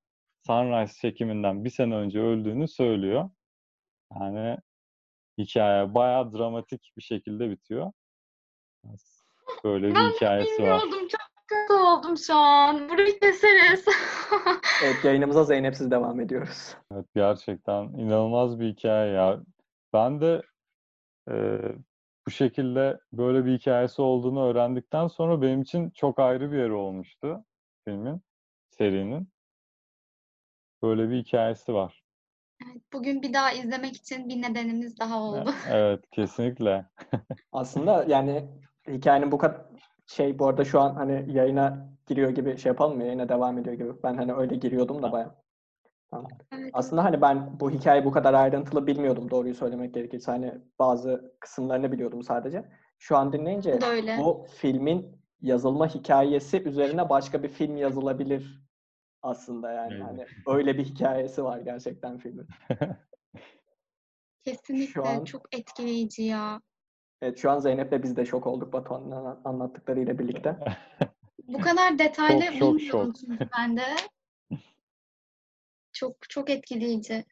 Sunrise 0.46 1.00
çekiminden 1.00 1.64
bir 1.64 1.70
sene 1.70 1.94
önce 1.94 2.20
öldüğünü 2.20 2.68
söylüyor. 2.68 3.30
Yani 4.14 4.58
hikaye 5.38 5.94
bayağı 5.94 6.32
dramatik 6.32 6.92
bir 6.96 7.02
şekilde 7.02 7.50
bitiyor. 7.50 7.92
Böyle 9.64 9.88
bir 9.88 9.94
Ben 9.94 10.10
hikayesi 10.10 10.62
var. 10.62 10.82
bilmiyordum. 10.82 11.08
Çok 11.08 11.20
kötü 11.46 11.72
oldum 11.72 12.18
şu 12.18 12.34
an. 12.34 12.88
Burayı 12.88 13.20
keseriz. 13.20 13.84
Evet 14.84 15.04
yayınımıza 15.04 15.44
Zeynep'siz 15.44 15.90
devam 15.90 16.20
ediyoruz. 16.20 16.76
Evet 16.92 17.06
gerçekten 17.14 17.82
inanılmaz 17.82 18.60
bir 18.60 18.68
hikaye 18.68 19.12
ya. 19.12 19.40
Ben 19.92 20.20
de 20.20 20.42
e, 21.30 21.34
bu 22.26 22.30
şekilde 22.30 23.00
böyle 23.12 23.44
bir 23.44 23.58
hikayesi 23.58 24.02
olduğunu 24.02 24.46
öğrendikten 24.46 25.06
sonra 25.06 25.42
benim 25.42 25.62
için 25.62 25.90
çok 25.90 26.18
ayrı 26.18 26.52
bir 26.52 26.58
yeri 26.58 26.72
olmuştu 26.72 27.44
filmin, 27.84 28.22
serinin. 28.70 29.28
Böyle 30.82 31.10
bir 31.10 31.16
hikayesi 31.24 31.74
var. 31.74 32.02
Evet, 32.66 32.82
bugün 32.92 33.22
bir 33.22 33.32
daha 33.32 33.52
izlemek 33.52 33.96
için 33.96 34.28
bir 34.28 34.42
nedenimiz 34.42 34.98
daha 34.98 35.22
oldu. 35.22 35.54
Evet, 35.70 36.04
kesinlikle. 36.10 36.86
Aslında 37.52 38.04
yani 38.08 38.48
hikayenin 38.88 39.32
bu 39.32 39.38
kadar 39.38 39.60
şey 40.06 40.38
bu 40.38 40.46
arada 40.46 40.64
şu 40.64 40.80
an 40.80 40.94
hani 40.94 41.32
yayına 41.32 41.90
giriyor 42.06 42.30
gibi 42.30 42.58
şey 42.58 42.70
yapalım 42.70 42.96
mı? 42.96 43.04
Yayına 43.04 43.28
devam 43.28 43.58
ediyor 43.58 43.74
gibi. 43.76 44.02
Ben 44.02 44.14
hani 44.16 44.32
öyle 44.34 44.56
giriyordum 44.56 45.02
da 45.02 45.12
bayağı. 45.12 45.34
Tamam. 46.10 46.28
Evet. 46.52 46.70
Aslında 46.72 47.04
hani 47.04 47.20
ben 47.20 47.60
bu 47.60 47.70
hikayeyi 47.70 48.04
bu 48.04 48.12
kadar 48.12 48.34
ayrıntılı 48.34 48.86
bilmiyordum 48.86 49.30
doğruyu 49.30 49.54
söylemek 49.54 49.94
gerekirse. 49.94 50.30
Hani 50.32 50.54
bazı 50.78 51.34
kısımlarını 51.40 51.92
biliyordum 51.92 52.22
sadece. 52.22 52.64
Şu 52.98 53.16
an 53.16 53.32
dinleyince 53.32 53.72
Bu 53.76 53.80
da 53.80 53.90
öyle. 53.90 54.16
bu 54.18 54.46
filmin 54.56 55.20
yazılma 55.40 55.86
hikayesi 55.94 56.62
üzerine 56.62 57.08
başka 57.08 57.42
bir 57.42 57.48
film 57.48 57.76
yazılabilir 57.76 58.62
aslında 59.22 59.72
yani. 59.72 59.92
Evet. 59.94 60.02
Hani 60.04 60.26
öyle 60.46 60.78
bir 60.78 60.84
hikayesi 60.84 61.44
var 61.44 61.58
gerçekten 61.58 62.18
filmin. 62.18 62.46
Kesinlikle 64.44 64.92
Şu 64.92 65.06
an- 65.08 65.24
çok 65.24 65.54
etkileyici 65.56 66.22
ya. 66.22 66.60
Evet 67.22 67.38
şu 67.38 67.50
an 67.50 67.58
Zeynep'le 67.58 68.02
biz 68.02 68.16
de 68.16 68.24
şok 68.24 68.46
olduk 68.46 68.72
Batuhan'ın 68.72 69.40
anlattıklarıyla 69.44 70.18
birlikte. 70.18 70.56
Bu 71.48 71.60
kadar 71.60 71.98
detaylı 71.98 72.42
Şok, 72.42 72.80
şok, 72.80 73.16
çünkü 73.16 73.48
ben 73.58 73.76
de. 73.76 73.82
Çok 75.92 76.28
çok 76.28 76.50
etkileyici. 76.50 77.24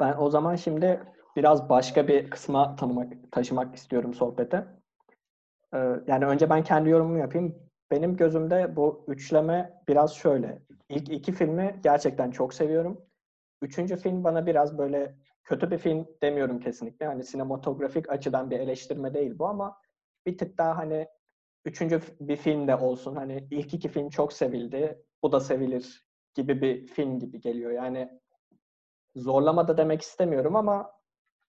Ben 0.00 0.14
o 0.18 0.30
zaman 0.30 0.56
şimdi 0.56 1.00
biraz 1.36 1.68
başka 1.68 2.08
bir 2.08 2.30
kısma 2.30 2.76
tanımak, 2.76 3.12
taşımak 3.32 3.74
istiyorum 3.74 4.14
sohbete. 4.14 4.66
Ee, 5.74 5.78
yani 6.06 6.26
önce 6.26 6.50
ben 6.50 6.64
kendi 6.64 6.90
yorumumu 6.90 7.18
yapayım. 7.18 7.58
Benim 7.90 8.16
gözümde 8.16 8.76
bu 8.76 9.04
üçleme 9.08 9.82
biraz 9.88 10.14
şöyle. 10.14 10.62
İlk 10.88 11.10
iki 11.10 11.32
filmi 11.32 11.80
gerçekten 11.82 12.30
çok 12.30 12.54
seviyorum. 12.54 13.00
Üçüncü 13.62 13.96
film 13.96 14.24
bana 14.24 14.46
biraz 14.46 14.78
böyle 14.78 15.14
kötü 15.46 15.70
bir 15.70 15.78
film 15.78 16.06
demiyorum 16.22 16.60
kesinlikle. 16.60 17.06
Hani 17.06 17.24
sinematografik 17.24 18.10
açıdan 18.10 18.50
bir 18.50 18.60
eleştirme 18.60 19.14
değil 19.14 19.38
bu 19.38 19.46
ama 19.46 19.78
bir 20.26 20.38
tık 20.38 20.58
daha 20.58 20.76
hani 20.78 21.06
üçüncü 21.64 22.00
bir 22.20 22.36
film 22.36 22.68
de 22.68 22.76
olsun. 22.76 23.16
Hani 23.16 23.48
ilk 23.50 23.74
iki 23.74 23.88
film 23.88 24.10
çok 24.10 24.32
sevildi. 24.32 25.02
Bu 25.22 25.32
da 25.32 25.40
sevilir 25.40 26.06
gibi 26.34 26.62
bir 26.62 26.86
film 26.86 27.18
gibi 27.18 27.40
geliyor. 27.40 27.70
Yani 27.70 28.20
zorlama 29.16 29.68
da 29.68 29.76
demek 29.76 30.02
istemiyorum 30.02 30.56
ama 30.56 30.92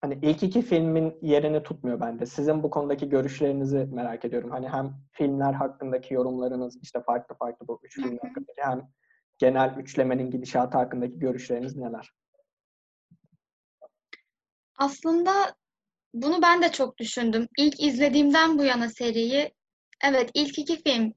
hani 0.02 0.20
ilk 0.22 0.44
iki 0.44 0.62
filmin 0.62 1.18
yerini 1.22 1.64
tutmuyor 1.64 2.00
bende. 2.00 2.26
Sizin 2.26 2.64
bu 2.64 2.70
konudaki 2.70 3.10
görüşlerinizi 3.10 3.86
merak 3.92 4.26
ediyorum. 4.26 4.52
Hani 4.52 4.70
hem 4.70 4.94
filmler 5.12 5.54
hakkındaki 5.54 6.14
yorumlarınız 6.14 6.80
işte 6.82 7.02
farklı 7.02 7.36
farklı 7.36 7.68
bu 7.68 7.80
üç 7.84 7.96
film 7.96 8.18
hakkındaki 8.18 8.62
hem 8.62 8.90
genel 9.38 9.76
üçlemenin 9.78 10.32
gidişatı 10.32 10.78
hakkındaki 10.78 11.20
görüşleriniz 11.20 11.78
neler? 11.78 12.12
Aslında 14.78 15.56
bunu 16.14 16.42
ben 16.42 16.62
de 16.62 16.72
çok 16.72 16.98
düşündüm. 16.98 17.48
İlk 17.58 17.80
izlediğimden 17.80 18.60
bu 18.60 18.64
yana 18.64 18.90
seriyi, 18.90 19.54
evet 20.04 20.32
ilk 20.34 20.60
iki 20.60 20.84
film 20.84 21.14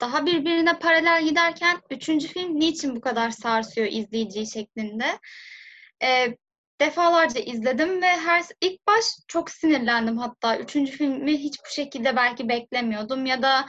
daha 0.00 0.26
birbirine 0.26 0.78
paralel 0.78 1.24
giderken 1.24 1.80
üçüncü 1.90 2.28
film 2.28 2.60
niçin 2.60 2.96
bu 2.96 3.00
kadar 3.00 3.30
sarsıyor 3.30 3.86
izleyiciyi 3.90 4.50
şeklinde. 4.50 5.18
Ee, 6.02 6.36
defalarca 6.80 7.40
izledim 7.40 8.02
ve 8.02 8.06
her 8.06 8.44
ilk 8.60 8.86
baş 8.86 9.04
çok 9.28 9.50
sinirlendim 9.50 10.18
hatta. 10.18 10.58
Üçüncü 10.58 10.92
filmi 10.92 11.38
hiç 11.38 11.54
bu 11.64 11.70
şekilde 11.70 12.16
belki 12.16 12.48
beklemiyordum 12.48 13.26
ya 13.26 13.42
da 13.42 13.66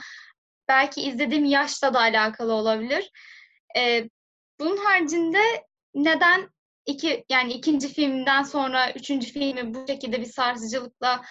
belki 0.68 1.02
izlediğim 1.02 1.44
yaşla 1.44 1.94
da 1.94 1.98
alakalı 2.00 2.52
olabilir. 2.52 3.10
Ee, 3.76 4.08
bunun 4.60 4.76
haricinde 4.76 5.40
neden 5.94 6.50
iki 6.90 7.24
yani 7.30 7.52
ikinci 7.52 7.88
filmden 7.88 8.42
sonra 8.42 8.92
üçüncü 8.92 9.32
filmi 9.32 9.74
bu 9.74 9.86
şekilde 9.86 10.20
bir 10.20 10.26
sarsıcılıkla 10.26 11.22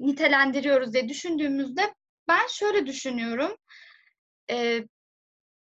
nitelendiriyoruz 0.00 0.92
diye 0.92 1.08
düşündüğümüzde 1.08 1.94
ben 2.28 2.46
şöyle 2.46 2.86
düşünüyorum. 2.86 3.56
Ee, 4.50 4.84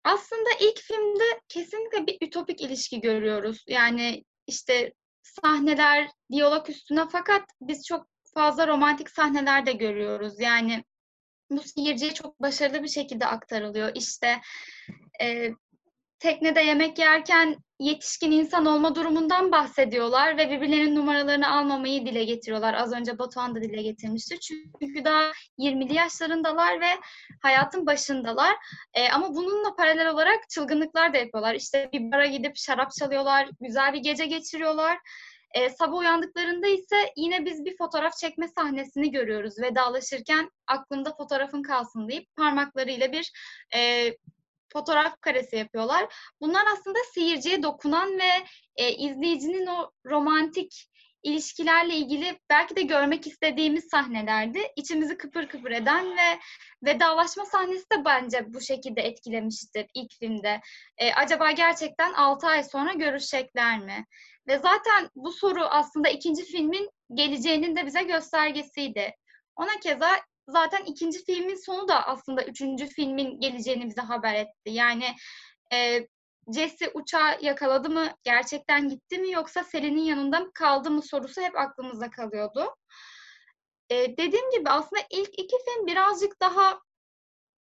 aslında 0.04 0.48
ilk 0.60 0.78
filmde 0.80 1.40
kesinlikle 1.48 2.06
bir 2.06 2.26
ütopik 2.26 2.60
ilişki 2.60 3.00
görüyoruz. 3.00 3.64
Yani 3.68 4.24
işte 4.46 4.92
sahneler 5.22 6.10
diyalog 6.32 6.70
üstüne 6.70 7.04
fakat 7.12 7.42
biz 7.60 7.86
çok 7.86 8.06
fazla 8.34 8.66
romantik 8.66 9.10
sahneler 9.10 9.66
de 9.66 9.72
görüyoruz. 9.72 10.40
Yani 10.40 10.84
bu 11.50 11.62
seyirciye 11.62 12.14
çok 12.14 12.42
başarılı 12.42 12.82
bir 12.82 12.88
şekilde 12.88 13.26
aktarılıyor. 13.26 13.90
İşte 13.94 14.40
e, 15.20 15.50
teknede 16.18 16.60
yemek 16.60 16.98
yerken 16.98 17.56
yetişkin 17.80 18.32
insan 18.32 18.66
olma 18.66 18.94
durumundan 18.94 19.52
bahsediyorlar 19.52 20.36
ve 20.36 20.50
birbirlerinin 20.50 20.96
numaralarını 20.96 21.50
almamayı 21.50 22.06
dile 22.06 22.24
getiriyorlar. 22.24 22.74
Az 22.74 22.92
önce 22.92 23.18
Batuhan 23.18 23.54
da 23.54 23.62
dile 23.62 23.82
getirmişti. 23.82 24.40
Çünkü 24.40 25.04
daha 25.04 25.32
20'li 25.58 25.94
yaşlarındalar 25.94 26.80
ve 26.80 26.88
hayatın 27.42 27.86
başındalar. 27.86 28.56
E, 28.94 29.08
ama 29.08 29.34
bununla 29.34 29.76
paralel 29.76 30.10
olarak 30.10 30.50
çılgınlıklar 30.50 31.14
da 31.14 31.18
yapıyorlar. 31.18 31.54
İşte 31.54 31.88
bir 31.92 32.12
bara 32.12 32.26
gidip 32.26 32.56
şarap 32.56 32.92
çalıyorlar, 32.92 33.48
güzel 33.60 33.92
bir 33.92 33.98
gece 33.98 34.26
geçiriyorlar. 34.26 34.98
E, 35.54 35.70
sabah 35.70 35.98
uyandıklarında 35.98 36.66
ise 36.66 37.12
yine 37.16 37.44
biz 37.44 37.64
bir 37.64 37.76
fotoğraf 37.76 38.16
çekme 38.16 38.48
sahnesini 38.48 39.10
görüyoruz. 39.10 39.54
Vedalaşırken 39.62 40.50
aklımda 40.66 41.14
fotoğrafın 41.16 41.62
kalsın 41.62 42.08
deyip 42.08 42.36
parmaklarıyla 42.36 43.12
bir 43.12 43.32
e, 43.74 44.10
fotoğraf 44.72 45.20
karesi 45.20 45.56
yapıyorlar. 45.56 46.14
Bunlar 46.40 46.64
aslında 46.72 46.98
seyirciye 47.14 47.62
dokunan 47.62 48.18
ve 48.18 48.46
e, 48.76 48.92
izleyicinin 48.92 49.66
o 49.66 49.90
romantik 50.06 50.88
ilişkilerle 51.22 51.94
ilgili 51.94 52.38
belki 52.50 52.76
de 52.76 52.82
görmek 52.82 53.26
istediğimiz 53.26 53.88
sahnelerdi. 53.90 54.58
İçimizi 54.76 55.16
kıpır 55.16 55.48
kıpır 55.48 55.70
eden 55.70 56.16
ve 56.16 56.38
vedalaşma 56.82 57.44
sahnesi 57.44 57.84
de 57.92 58.04
bence 58.04 58.44
bu 58.48 58.60
şekilde 58.60 59.02
etkilemiştir 59.02 59.86
ilk 59.94 60.12
filmde. 60.20 60.60
E, 60.98 61.12
acaba 61.12 61.50
gerçekten 61.50 62.12
6 62.12 62.46
ay 62.46 62.64
sonra 62.64 62.92
görüşecekler 62.92 63.78
mi? 63.78 64.04
Ve 64.48 64.58
zaten 64.58 65.10
bu 65.14 65.32
soru 65.32 65.64
aslında 65.64 66.08
ikinci 66.08 66.44
filmin 66.44 66.90
geleceğinin 67.14 67.76
de 67.76 67.86
bize 67.86 68.02
göstergesiydi. 68.02 69.14
Ona 69.56 69.80
keza 69.82 70.10
zaten 70.48 70.84
ikinci 70.84 71.24
filmin 71.24 71.54
sonu 71.54 71.88
da 71.88 72.06
aslında 72.06 72.44
üçüncü 72.44 72.86
filmin 72.86 73.40
geleceğini 73.40 73.86
bize 73.86 74.00
haber 74.00 74.34
etti. 74.34 74.70
Yani 74.70 75.14
e, 75.72 76.06
Jesse 76.54 76.90
uçağı 76.94 77.42
yakaladı 77.42 77.90
mı, 77.90 78.08
gerçekten 78.22 78.88
gitti 78.88 79.18
mi 79.18 79.32
yoksa 79.32 79.64
Selin'in 79.64 80.04
yanında 80.04 80.40
mı 80.40 80.50
kaldı 80.54 80.90
mı 80.90 81.02
sorusu 81.02 81.40
hep 81.40 81.56
aklımızda 81.56 82.10
kalıyordu. 82.10 82.76
E, 83.90 84.16
dediğim 84.16 84.50
gibi 84.50 84.70
aslında 84.70 85.02
ilk 85.10 85.38
iki 85.38 85.56
film 85.64 85.86
birazcık 85.86 86.40
daha 86.40 86.80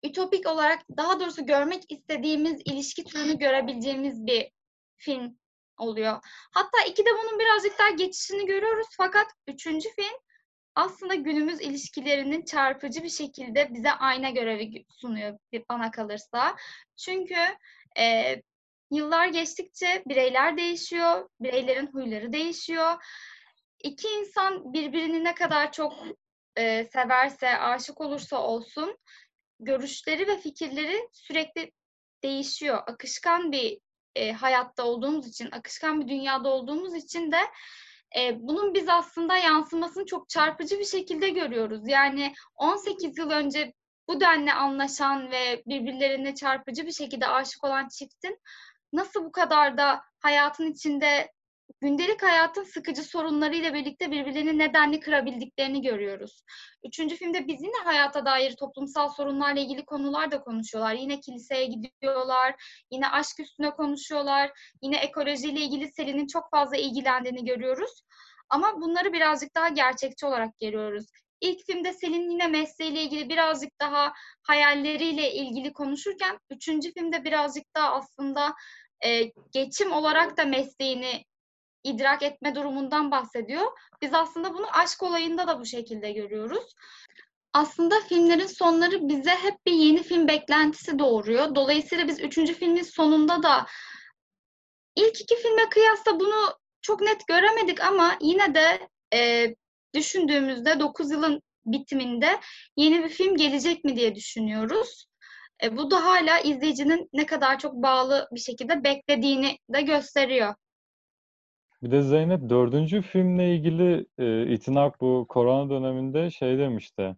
ütopik 0.04 0.48
olarak, 0.48 0.80
daha 0.98 1.19
doğrusu 1.19 1.45
görmek 1.45 1.91
istediğimiz 1.91 2.62
ilişki 2.65 3.04
türünü 3.04 3.38
görebileceğimiz 3.38 4.26
bir 4.26 4.52
film 4.98 5.38
oluyor. 5.78 6.19
Hatta 6.52 6.84
iki 6.88 7.06
de 7.06 7.10
bunun 7.24 7.39
birazcık 7.39 7.80
daha 7.80 7.89
geçişini 7.89 8.45
görüyoruz 8.45 8.88
fakat 8.98 9.28
üçüncü 9.48 9.89
film 9.89 10.17
aslında 10.76 11.16
günümüz 11.16 11.62
ilişkilerinin 11.62 12.46
çarpıcı 12.46 13.04
bir 13.04 13.10
şekilde 13.10 13.74
bize 13.74 13.92
ayna 13.92 14.30
görevi 14.30 14.86
sunuyor 14.90 15.40
bana 15.70 15.92
kalırsa. 15.92 16.56
Çünkü 16.98 17.38
e, 18.00 18.36
yıllar 18.92 19.28
geçtikçe 19.28 20.04
bireyler 20.08 20.58
değişiyor, 20.58 21.30
bireylerin 21.40 21.88
huyları 21.88 22.34
değişiyor. 22.34 23.04
İki 23.84 24.08
insan 24.08 24.74
birbirini 24.74 25.24
ne 25.24 25.36
kadar 25.36 25.72
çok 25.72 25.94
e, 26.56 26.86
severse, 26.86 27.58
aşık 27.58 28.02
olursa 28.02 28.42
olsun, 28.42 28.98
görüşleri 29.60 30.28
ve 30.28 30.38
fikirleri 30.38 31.10
sürekli 31.14 31.72
değişiyor. 32.24 32.84
Akışkan 32.88 33.52
bir 33.52 33.80
e, 34.16 34.32
hayatta 34.32 34.84
olduğumuz 34.84 35.28
için, 35.28 35.52
akışkan 35.52 36.02
bir 36.02 36.08
dünyada 36.08 36.50
olduğumuz 36.50 36.96
için 36.96 37.32
de 37.32 37.40
e, 38.17 38.38
bunun 38.39 38.73
biz 38.73 38.89
aslında 38.89 39.38
yansımasını 39.38 40.06
çok 40.06 40.30
çarpıcı 40.30 40.80
bir 40.80 40.86
şekilde 40.86 41.30
görüyoruz. 41.30 41.82
Yani 41.88 42.34
18 42.56 43.17
yıl 43.17 43.30
önce 43.30 43.73
bu 44.08 44.21
denli 44.21 44.54
anlaşan 44.54 45.32
ve 45.32 45.63
birbirlerine 45.65 46.36
çarpıcı 46.36 46.86
bir 46.86 46.91
şekilde 46.91 47.28
aşık 47.28 47.63
olan 47.63 47.88
çiftin 47.88 48.39
nasıl 48.93 49.23
bu 49.23 49.32
kadar 49.32 49.78
da 49.78 50.01
hayatın 50.19 50.71
içinde 50.71 51.32
gündelik 51.82 52.23
hayatın 52.23 52.63
sıkıcı 52.63 53.04
sorunlarıyla 53.04 53.73
birlikte 53.73 54.12
birbirlerini 54.12 54.58
nedenli 54.58 54.99
kırabildiklerini 54.99 55.82
görüyoruz. 55.82 56.41
Üçüncü 56.86 57.15
filmde 57.15 57.47
biz 57.47 57.62
yine 57.62 57.78
hayata 57.84 58.25
dair 58.25 58.56
toplumsal 58.56 59.10
sorunlarla 59.10 59.60
ilgili 59.60 59.86
konular 59.86 60.32
da 60.32 60.41
konuşuyorlar. 60.41 60.93
Yine 60.93 61.19
kiliseye 61.19 61.65
gidiyorlar, 61.65 62.56
yine 62.91 63.10
aşk 63.10 63.39
üstüne 63.39 63.71
konuşuyorlar, 63.71 64.51
yine 64.82 64.97
ekolojiyle 64.97 65.62
ilgili 65.62 65.91
Selin'in 65.91 66.28
çok 66.28 66.49
fazla 66.51 66.78
ilgilendiğini 66.78 67.45
görüyoruz. 67.45 68.01
Ama 68.49 68.82
bunları 68.82 69.13
birazcık 69.13 69.56
daha 69.56 69.67
gerçekçi 69.69 70.25
olarak 70.25 70.60
görüyoruz. 70.60 71.06
İlk 71.41 71.65
filmde 71.65 71.93
Selin 71.93 72.30
yine 72.30 72.47
mesleğiyle 72.47 73.01
ilgili 73.01 73.30
birazcık 73.30 73.80
daha 73.82 74.13
hayalleriyle 74.43 75.34
ilgili 75.34 75.73
konuşurken 75.73 76.39
üçüncü 76.49 76.93
filmde 76.93 77.23
birazcık 77.23 77.75
daha 77.75 77.91
aslında 77.91 78.54
e, 79.06 79.23
geçim 79.51 79.91
olarak 79.91 80.38
da 80.38 80.45
mesleğini 80.45 81.23
idrak 81.86 82.24
etme 82.24 82.56
durumundan 82.56 83.12
bahsediyor. 83.12 83.65
Biz 84.02 84.13
aslında 84.13 84.54
bunu 84.54 84.67
aşk 84.78 85.04
olayında 85.04 85.48
da 85.48 85.60
bu 85.60 85.65
şekilde 85.65 86.12
görüyoruz. 86.12 86.76
Aslında 87.54 87.95
filmlerin 88.10 88.48
sonları 88.48 89.10
bize 89.10 89.32
hep 89.32 89.65
bir 89.65 89.74
yeni 89.74 90.04
film 90.04 90.28
beklentisi 90.28 91.00
doğuruyor. 91.00 91.56
Dolayısıyla 91.56 92.08
biz 92.08 92.19
üçüncü 92.19 92.54
filmin 92.54 92.84
sonunda 92.84 93.43
da 93.43 93.65
ilk 94.95 95.21
iki 95.21 95.36
filme 95.36 95.69
kıyasla 95.69 96.19
bunu 96.19 96.54
çok 96.82 97.02
net 97.02 97.28
göremedik 97.28 97.82
ama 97.82 98.17
yine 98.21 98.56
de 98.56 98.89
e, 99.13 99.48
düşündüğümüzde 99.93 100.80
9 100.80 101.12
yılın 101.12 101.41
bitiminde 101.65 102.39
yeni 102.78 103.04
bir 103.04 103.10
film 103.10 103.38
gelecek 103.38 103.84
mi 103.84 103.95
diye 103.95 104.15
düşünüyoruz. 104.15 105.06
E, 105.63 105.78
bu 105.78 105.91
da 105.91 106.06
hala 106.06 106.39
izleyicinin 106.39 107.10
ne 107.13 107.26
kadar 107.26 107.60
çok 107.60 107.74
bağlı 107.74 108.28
bir 108.32 108.39
şekilde 108.39 108.84
beklediğini 108.84 109.58
de 109.74 109.82
gösteriyor. 109.82 110.56
Bir 111.84 111.92
de 111.92 112.02
Zeynep 112.02 112.50
dördüncü 112.50 113.02
filmle 113.02 113.56
ilgili 113.56 114.06
e, 114.18 114.54
İtinak 114.54 115.02
bu 115.02 115.26
korona 115.30 115.70
döneminde 115.70 116.32
şey 116.32 116.58
demişti. 116.58 117.16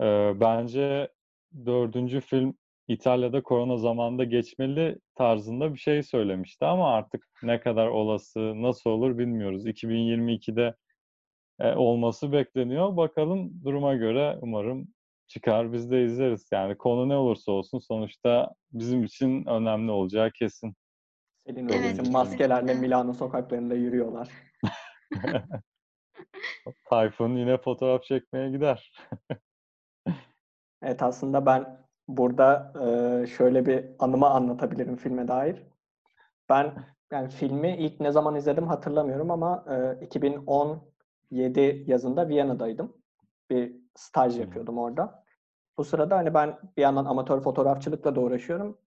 E, 0.00 0.04
bence 0.40 1.08
dördüncü 1.66 2.20
film 2.20 2.54
İtalya'da 2.88 3.42
korona 3.42 3.76
zamanında 3.76 4.24
geçmeli 4.24 4.98
tarzında 5.14 5.74
bir 5.74 5.78
şey 5.78 6.02
söylemişti 6.02 6.64
ama 6.64 6.94
artık 6.94 7.28
ne 7.42 7.60
kadar 7.60 7.88
olası, 7.88 8.62
nasıl 8.62 8.90
olur 8.90 9.18
bilmiyoruz. 9.18 9.66
2022'de 9.66 10.74
e, 11.60 11.72
olması 11.74 12.32
bekleniyor. 12.32 12.96
Bakalım 12.96 13.64
duruma 13.64 13.94
göre 13.94 14.38
umarım 14.42 14.88
çıkar 15.28 15.72
biz 15.72 15.90
de 15.90 16.04
izleriz. 16.04 16.48
Yani 16.52 16.78
konu 16.78 17.08
ne 17.08 17.16
olursa 17.16 17.52
olsun 17.52 17.78
sonuçta 17.78 18.54
bizim 18.72 19.04
için 19.04 19.46
önemli 19.46 19.90
olacağı 19.92 20.30
kesin. 20.32 20.74
Selin 21.48 21.68
evet. 21.68 22.10
maskelerle 22.10 22.74
Milano 22.74 23.12
sokaklarında 23.12 23.74
yürüyorlar. 23.74 24.28
Tayfun 26.84 27.36
yine 27.36 27.58
fotoğraf 27.58 28.02
çekmeye 28.02 28.50
gider. 28.50 28.92
evet 30.82 31.02
aslında 31.02 31.46
ben 31.46 31.86
burada 32.08 32.72
e, 32.84 33.26
şöyle 33.26 33.66
bir 33.66 33.84
anımı 33.98 34.30
anlatabilirim 34.30 34.96
filme 34.96 35.28
dair. 35.28 35.62
Ben 36.48 36.74
yani 37.12 37.28
filmi 37.28 37.76
ilk 37.76 38.00
ne 38.00 38.12
zaman 38.12 38.34
izledim 38.34 38.66
hatırlamıyorum 38.66 39.30
ama 39.30 39.64
e, 40.00 40.04
2017 40.04 41.84
yazında 41.86 42.28
Viyana'daydım. 42.28 42.96
Bir 43.50 43.76
staj 43.94 44.38
yapıyordum 44.38 44.78
orada. 44.78 45.24
Bu 45.78 45.84
sırada 45.84 46.16
hani 46.16 46.34
ben 46.34 46.58
bir 46.76 46.82
yandan 46.82 47.04
amatör 47.04 47.40
fotoğrafçılıkla 47.40 48.14
da 48.14 48.20
uğraşıyorum. 48.20 48.78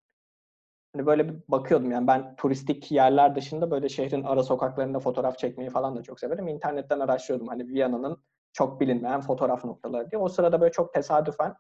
Hani 0.94 1.06
böyle 1.06 1.30
bir 1.30 1.36
bakıyordum 1.48 1.92
yani 1.92 2.08
ben 2.08 2.36
turistik 2.36 2.92
yerler 2.92 3.36
dışında 3.36 3.72
böyle 3.72 3.90
şehrin 3.90 4.24
ara 4.24 4.44
sokaklarında 4.44 5.00
fotoğraf 5.00 5.38
çekmeyi 5.38 5.70
falan 5.70 5.96
da 5.96 6.04
çok 6.04 6.20
severim. 6.20 6.48
İnternetten 6.48 7.00
araştırıyordum 7.00 7.48
hani 7.48 7.68
Viyana'nın 7.68 8.24
çok 8.54 8.82
bilinmeyen 8.82 9.22
fotoğraf 9.22 9.66
noktaları 9.66 10.12
diye. 10.12 10.22
O 10.22 10.30
sırada 10.30 10.62
böyle 10.62 10.72
çok 10.72 10.94
tesadüfen 10.94 11.56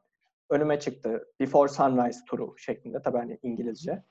önüme 0.50 0.80
çıktı. 0.80 1.28
Before 1.40 1.68
Sunrise 1.68 2.20
turu 2.28 2.58
şeklinde 2.58 3.02
tabii 3.02 3.18
hani 3.18 3.40
İngilizce. 3.44 4.04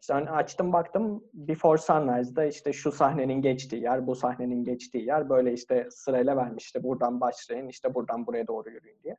İşte 0.00 0.12
hani 0.14 0.30
açtım 0.30 0.72
baktım 0.72 1.24
Before 1.34 1.78
Sunrise'da 1.78 2.44
işte 2.44 2.72
şu 2.72 2.92
sahnenin 2.92 3.42
geçtiği 3.42 3.82
yer, 3.82 4.06
bu 4.06 4.14
sahnenin 4.14 4.64
geçtiği 4.64 5.06
yer 5.06 5.28
böyle 5.28 5.52
işte 5.52 5.88
sırayla 5.90 6.36
vermiş. 6.36 6.64
İşte 6.64 6.82
buradan 6.82 7.20
başlayın, 7.20 7.68
işte 7.68 7.94
buradan 7.94 8.26
buraya 8.26 8.46
doğru 8.46 8.70
yürüyün 8.70 9.02
diye. 9.04 9.16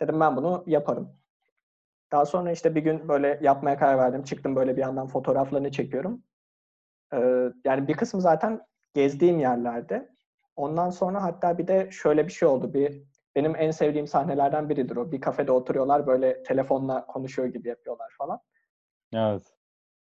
Dedim 0.00 0.20
ben 0.20 0.36
bunu 0.36 0.64
yaparım. 0.66 1.19
Daha 2.12 2.26
sonra 2.26 2.52
işte 2.52 2.74
bir 2.74 2.82
gün 2.82 3.08
böyle 3.08 3.38
yapmaya 3.42 3.78
karar 3.78 3.98
verdim. 3.98 4.22
Çıktım 4.22 4.56
böyle 4.56 4.76
bir 4.76 4.80
yandan 4.80 5.06
fotoğraflarını 5.06 5.70
çekiyorum. 5.70 6.22
Ee, 7.12 7.52
yani 7.64 7.88
bir 7.88 7.94
kısmı 7.94 8.20
zaten 8.20 8.60
gezdiğim 8.94 9.40
yerlerde. 9.40 10.08
Ondan 10.56 10.90
sonra 10.90 11.22
hatta 11.22 11.58
bir 11.58 11.66
de 11.66 11.90
şöyle 11.90 12.26
bir 12.26 12.32
şey 12.32 12.48
oldu. 12.48 12.74
Bir 12.74 13.02
benim 13.36 13.56
en 13.56 13.70
sevdiğim 13.70 14.06
sahnelerden 14.06 14.68
biridir 14.68 14.96
o. 14.96 15.12
Bir 15.12 15.20
kafede 15.20 15.52
oturuyorlar 15.52 16.06
böyle 16.06 16.42
telefonla 16.42 17.06
konuşuyor 17.06 17.48
gibi 17.48 17.68
yapıyorlar 17.68 18.12
falan. 18.18 18.40
Evet. 19.14 19.42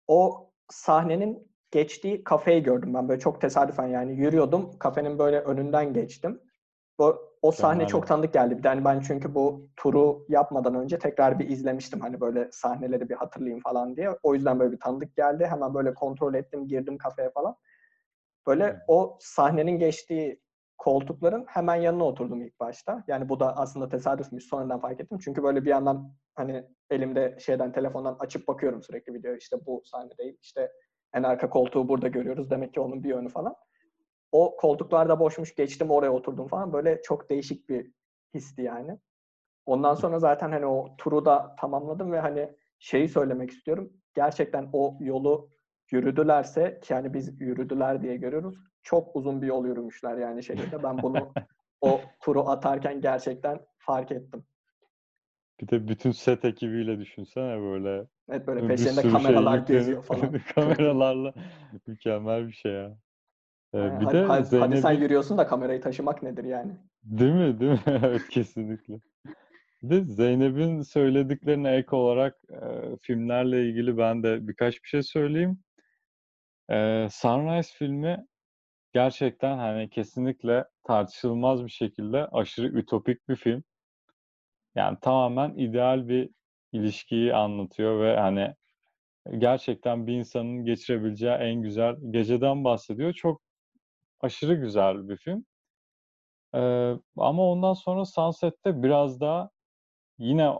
O 0.06 0.50
sahnenin 0.70 1.54
geçtiği 1.70 2.24
kafeyi 2.24 2.62
gördüm 2.62 2.94
ben 2.94 3.08
böyle 3.08 3.20
çok 3.20 3.40
tesadüfen 3.40 3.86
yani 3.86 4.12
yürüyordum. 4.12 4.78
Kafenin 4.78 5.18
böyle 5.18 5.40
önünden 5.40 5.92
geçtim. 5.92 6.40
O, 6.98 7.16
o 7.42 7.52
sahne 7.52 7.78
Kemal. 7.78 7.88
çok 7.90 8.06
tanıdık 8.06 8.32
geldi. 8.32 8.58
Bir 8.58 8.62
de 8.62 8.68
hani 8.68 8.84
ben 8.84 9.00
çünkü 9.00 9.34
bu 9.34 9.68
turu 9.76 10.26
yapmadan 10.28 10.74
önce 10.74 10.98
tekrar 10.98 11.38
bir 11.38 11.48
izlemiştim. 11.48 12.00
Hani 12.00 12.20
böyle 12.20 12.48
sahneleri 12.52 13.08
bir 13.08 13.14
hatırlayayım 13.14 13.60
falan 13.60 13.96
diye. 13.96 14.10
O 14.22 14.34
yüzden 14.34 14.58
böyle 14.60 14.72
bir 14.72 14.80
tanıdık 14.80 15.16
geldi. 15.16 15.46
Hemen 15.46 15.74
böyle 15.74 15.94
kontrol 15.94 16.34
ettim, 16.34 16.68
girdim 16.68 16.98
kafeye 16.98 17.30
falan. 17.30 17.56
Böyle 18.46 18.80
o 18.88 19.16
sahnenin 19.20 19.78
geçtiği 19.78 20.40
koltukların 20.78 21.44
hemen 21.48 21.74
yanına 21.74 22.04
oturdum 22.04 22.42
ilk 22.42 22.60
başta. 22.60 23.04
Yani 23.08 23.28
bu 23.28 23.40
da 23.40 23.56
aslında 23.56 23.88
tesadüfmüş. 23.88 24.44
Sonradan 24.44 24.80
fark 24.80 25.00
ettim. 25.00 25.18
Çünkü 25.18 25.42
böyle 25.42 25.64
bir 25.64 25.70
yandan 25.70 26.12
hani 26.34 26.64
elimde 26.90 27.36
şeyden 27.40 27.72
telefondan 27.72 28.16
açıp 28.18 28.48
bakıyorum 28.48 28.82
sürekli 28.82 29.14
video. 29.14 29.34
İşte 29.34 29.56
bu 29.66 29.82
sahne 29.84 30.10
değil. 30.18 30.38
İşte 30.42 30.72
en 31.14 31.22
arka 31.22 31.50
koltuğu 31.50 31.88
burada 31.88 32.08
görüyoruz. 32.08 32.50
Demek 32.50 32.74
ki 32.74 32.80
onun 32.80 33.04
bir 33.04 33.08
yönü 33.08 33.28
falan. 33.28 33.54
O 34.34 34.56
koltuklarda 34.56 35.20
boşmuş 35.20 35.54
geçtim 35.54 35.90
oraya 35.90 36.12
oturdum 36.12 36.48
falan. 36.48 36.72
Böyle 36.72 37.02
çok 37.02 37.30
değişik 37.30 37.68
bir 37.68 37.90
histi 38.34 38.62
yani. 38.62 38.98
Ondan 39.66 39.94
sonra 39.94 40.18
zaten 40.18 40.52
hani 40.52 40.66
o 40.66 40.96
turu 40.98 41.24
da 41.24 41.56
tamamladım 41.60 42.12
ve 42.12 42.20
hani 42.20 42.50
şeyi 42.78 43.08
söylemek 43.08 43.50
istiyorum. 43.50 43.92
Gerçekten 44.14 44.68
o 44.72 44.96
yolu 45.00 45.50
yürüdülerse 45.90 46.80
ki 46.82 46.92
yani 46.92 47.14
biz 47.14 47.40
yürüdüler 47.40 48.02
diye 48.02 48.16
görüyoruz. 48.16 48.56
Çok 48.82 49.16
uzun 49.16 49.42
bir 49.42 49.46
yol 49.46 49.66
yürümüşler 49.66 50.16
yani 50.16 50.42
şehirde. 50.42 50.82
Ben 50.82 51.02
bunu 51.02 51.32
o 51.80 52.00
turu 52.20 52.48
atarken 52.48 53.00
gerçekten 53.00 53.60
fark 53.78 54.12
ettim. 54.12 54.44
Bir 55.60 55.68
de 55.68 55.88
bütün 55.88 56.12
set 56.12 56.44
ekibiyle 56.44 56.98
düşünsene 56.98 57.60
böyle. 57.60 58.06
Evet 58.28 58.46
böyle 58.46 58.66
peşinde 58.66 59.02
kameralar 59.02 59.66
şey 59.66 59.76
geziyor 59.76 60.02
falan. 60.02 60.40
kameralarla 60.54 61.34
mükemmel 61.86 62.48
bir 62.48 62.52
şey 62.52 62.72
ya. 62.72 62.98
Ee, 63.74 64.00
bir 64.00 64.04
hadi, 64.04 64.16
de 64.16 64.24
hadi, 64.24 64.44
Zeynep'in... 64.44 64.72
hadi 64.72 64.82
sen 64.82 64.92
yürüyorsun 64.92 65.38
da 65.38 65.46
kamerayı 65.46 65.80
taşımak 65.80 66.22
nedir 66.22 66.44
yani? 66.44 66.72
Değil 67.04 67.32
mi? 67.32 67.60
Değil 67.60 67.72
mi? 67.72 67.80
evet 67.86 68.28
kesinlikle. 68.28 69.00
Bir 69.82 69.90
de 69.90 70.04
Zeynep'in 70.04 70.82
söylediklerine 70.82 71.76
ek 71.76 71.96
olarak 71.96 72.36
e, 72.50 72.96
filmlerle 73.02 73.68
ilgili 73.68 73.98
ben 73.98 74.22
de 74.22 74.48
birkaç 74.48 74.82
bir 74.82 74.88
şey 74.88 75.02
söyleyeyim. 75.02 75.58
E, 76.70 77.08
Sunrise 77.10 77.74
filmi 77.78 78.26
gerçekten 78.92 79.58
hani 79.58 79.90
kesinlikle 79.90 80.64
tartışılmaz 80.84 81.64
bir 81.64 81.70
şekilde 81.70 82.26
aşırı 82.26 82.66
ütopik 82.66 83.28
bir 83.28 83.36
film. 83.36 83.64
Yani 84.74 84.98
tamamen 85.00 85.54
ideal 85.54 86.08
bir 86.08 86.30
ilişkiyi 86.72 87.34
anlatıyor 87.34 88.00
ve 88.00 88.16
hani 88.16 88.54
gerçekten 89.38 90.06
bir 90.06 90.12
insanın 90.12 90.64
geçirebileceği 90.64 91.32
en 91.32 91.62
güzel 91.62 91.96
geceden 92.10 92.64
bahsediyor. 92.64 93.12
Çok 93.12 93.43
aşırı 94.24 94.54
güzel 94.54 95.08
bir 95.08 95.16
film. 95.16 95.44
Ee, 96.54 96.94
ama 97.16 97.50
ondan 97.50 97.74
sonra 97.74 98.04
Sunset'te 98.04 98.82
biraz 98.82 99.20
daha 99.20 99.50
yine 100.18 100.52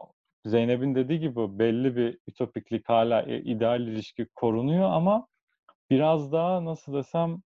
Zeynep'in 0.45 0.95
dediği 0.95 1.21
gibi 1.21 1.59
belli 1.59 1.97
bir 1.97 2.19
ütopiklik 2.29 2.89
hala 2.89 3.23
ideal 3.23 3.81
ilişki 3.81 4.27
korunuyor 4.35 4.91
ama 4.91 5.27
biraz 5.91 6.33
daha 6.33 6.65
nasıl 6.65 6.95
desem 6.95 7.43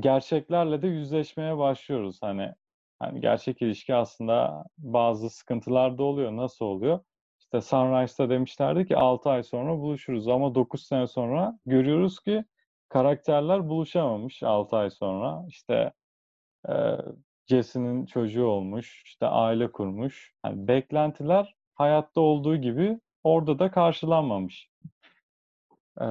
gerçeklerle 0.00 0.82
de 0.82 0.86
yüzleşmeye 0.88 1.58
başlıyoruz. 1.58 2.18
Hani 2.22 2.54
hani 2.98 3.20
gerçek 3.20 3.62
ilişki 3.62 3.94
aslında 3.94 4.64
bazı 4.78 5.30
sıkıntılar 5.30 5.98
da 5.98 6.02
oluyor. 6.02 6.36
Nasıl 6.36 6.64
oluyor? 6.64 7.00
İşte 7.40 7.60
Sunrise'da 7.60 8.30
demişlerdi 8.30 8.86
ki 8.86 8.96
6 8.96 9.30
ay 9.30 9.42
sonra 9.42 9.78
buluşuruz 9.78 10.28
ama 10.28 10.54
9 10.54 10.86
sene 10.86 11.06
sonra 11.06 11.58
görüyoruz 11.66 12.20
ki 12.20 12.44
karakterler 12.90 13.68
buluşamamış 13.68 14.42
6 14.42 14.76
ay 14.76 14.90
sonra. 14.90 15.44
İşte 15.48 15.92
e, 16.68 16.72
Jesse'nin 17.46 18.06
çocuğu 18.06 18.46
olmuş, 18.46 19.02
işte 19.06 19.26
aile 19.26 19.72
kurmuş. 19.72 20.34
Yani 20.44 20.68
beklentiler 20.68 21.54
hayatta 21.74 22.20
olduğu 22.20 22.56
gibi 22.56 23.00
orada 23.24 23.58
da 23.58 23.70
karşılanmamış. 23.70 24.70
E, 26.00 26.06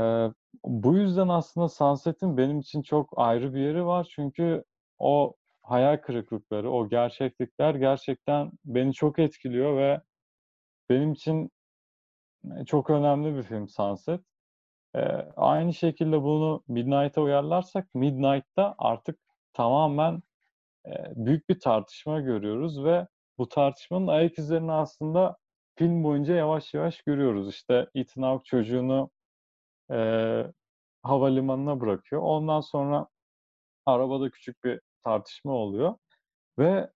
bu 0.65 0.97
yüzden 0.97 1.27
aslında 1.27 1.69
Sunset'in 1.69 2.37
benim 2.37 2.59
için 2.59 2.81
çok 2.81 3.13
ayrı 3.15 3.53
bir 3.53 3.59
yeri 3.59 3.85
var. 3.85 4.07
Çünkü 4.15 4.63
o 4.99 5.35
hayal 5.61 5.97
kırıklıkları, 5.97 6.71
o 6.71 6.89
gerçeklikler 6.89 7.75
gerçekten 7.75 8.51
beni 8.65 8.93
çok 8.93 9.19
etkiliyor 9.19 9.77
ve 9.77 10.01
benim 10.89 11.13
için 11.13 11.51
çok 12.65 12.89
önemli 12.89 13.35
bir 13.35 13.43
film 13.43 13.69
Sunset. 13.69 14.21
E, 14.95 14.99
aynı 15.37 15.73
şekilde 15.73 16.23
bunu 16.23 16.63
Midnight'a 16.67 17.21
uyarlarsak 17.21 17.95
Midnight'ta 17.95 18.75
artık 18.77 19.19
tamamen 19.53 20.23
e, 20.87 20.91
büyük 21.15 21.49
bir 21.49 21.59
tartışma 21.59 22.19
görüyoruz 22.19 22.83
ve 22.83 23.07
bu 23.37 23.49
tartışmanın 23.49 24.07
ayak 24.07 24.39
izlerini 24.39 24.71
aslında 24.71 25.37
film 25.77 26.03
boyunca 26.03 26.35
yavaş 26.35 26.73
yavaş 26.73 27.01
görüyoruz. 27.01 27.49
İşte 27.49 27.89
Ethan 27.95 28.23
Hawke 28.23 28.45
çocuğunu 28.45 29.09
e, 29.91 29.97
havalimanına 31.03 31.81
bırakıyor. 31.81 32.21
Ondan 32.21 32.61
sonra 32.61 33.07
arabada 33.85 34.29
küçük 34.29 34.63
bir 34.63 34.81
tartışma 35.03 35.53
oluyor 35.53 35.95
ve 36.59 36.89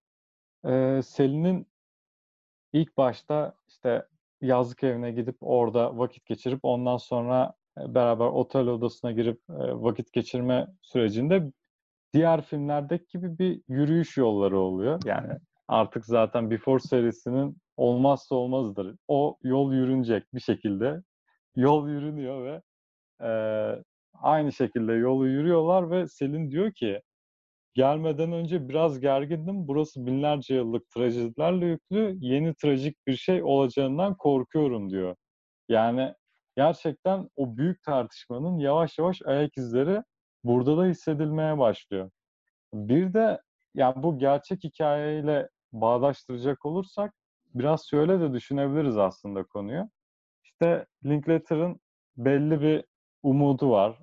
e, 0.65 1.01
Selin'in 1.03 1.67
ilk 2.73 2.97
başta 2.97 3.55
işte 3.67 4.07
yazlık 4.41 4.83
evine 4.83 5.11
gidip 5.11 5.37
orada 5.41 5.97
vakit 5.97 6.25
geçirip 6.25 6.59
ondan 6.63 6.97
sonra 6.97 7.53
beraber 7.77 8.25
otel 8.25 8.67
odasına 8.67 9.11
girip 9.11 9.39
e, 9.49 9.53
vakit 9.73 10.13
geçirme 10.13 10.67
sürecinde 10.81 11.51
diğer 12.13 12.41
filmlerdeki 12.41 13.05
gibi 13.09 13.37
bir 13.37 13.61
yürüyüş 13.67 14.17
yolları 14.17 14.59
oluyor. 14.59 15.01
Yani 15.05 15.33
artık 15.67 16.05
zaten 16.05 16.51
Before 16.51 16.79
serisinin 16.79 17.57
olmazsa 17.77 18.35
olmazıdır. 18.35 18.95
O 19.07 19.37
yol 19.43 19.73
yürünecek 19.73 20.33
bir 20.33 20.39
şekilde. 20.39 21.01
Yol 21.55 21.89
yürünüyor 21.89 22.43
ve 22.43 22.61
e, 23.27 23.31
aynı 24.13 24.51
şekilde 24.51 24.93
yolu 24.93 25.27
yürüyorlar 25.27 25.91
ve 25.91 26.07
Selin 26.07 26.51
diyor 26.51 26.71
ki 26.71 27.01
gelmeden 27.73 28.31
önce 28.31 28.69
biraz 28.69 28.99
gergindim. 28.99 29.67
Burası 29.67 30.05
binlerce 30.05 30.55
yıllık 30.55 30.89
trajedilerle 30.89 31.65
yüklü. 31.65 32.17
Yeni 32.19 32.55
trajik 32.55 33.07
bir 33.07 33.15
şey 33.15 33.43
olacağından 33.43 34.17
korkuyorum 34.17 34.89
diyor. 34.89 35.15
Yani 35.69 36.13
gerçekten 36.57 37.29
o 37.35 37.57
büyük 37.57 37.83
tartışmanın 37.83 38.59
yavaş 38.59 38.97
yavaş 38.99 39.21
ayak 39.25 39.57
izleri 39.57 40.03
burada 40.43 40.77
da 40.77 40.85
hissedilmeye 40.85 41.57
başlıyor. 41.57 42.11
Bir 42.73 43.13
de 43.13 43.41
yani 43.75 44.03
bu 44.03 44.19
gerçek 44.19 44.63
hikayeyle 44.63 45.49
bağdaştıracak 45.71 46.65
olursak 46.65 47.13
biraz 47.55 47.87
şöyle 47.89 48.19
de 48.19 48.33
düşünebiliriz 48.33 48.97
aslında 48.97 49.43
konuyu. 49.43 49.89
İşte 50.43 50.85
Linklater'ın 51.05 51.79
belli 52.17 52.61
bir 52.61 52.85
umudu 53.23 53.69
var. 53.69 53.99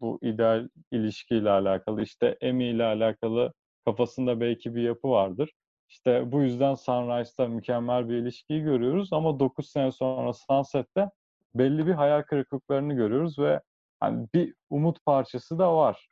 Bu 0.00 0.18
ideal 0.22 0.68
ilişkiyle 0.90 1.50
alakalı. 1.50 2.02
İşte 2.02 2.38
Amy 2.42 2.70
ile 2.70 2.84
alakalı 2.84 3.52
kafasında 3.84 4.40
belki 4.40 4.74
bir 4.74 4.82
yapı 4.82 5.08
vardır. 5.08 5.52
İşte 5.88 6.32
bu 6.32 6.42
yüzden 6.42 6.74
Sunrise'da 6.74 7.48
mükemmel 7.48 8.08
bir 8.08 8.14
ilişkiyi 8.14 8.62
görüyoruz 8.62 9.12
ama 9.12 9.40
9 9.40 9.70
sene 9.70 9.92
sonra 9.92 10.32
Sunset'te 10.32 11.10
belli 11.58 11.86
bir 11.86 11.92
hayal 11.92 12.22
kırıklıklarını 12.22 12.94
görüyoruz 12.94 13.38
ve 13.38 13.60
hani 14.00 14.28
bir 14.34 14.54
umut 14.70 15.04
parçası 15.04 15.58
da 15.58 15.76
var. 15.76 16.08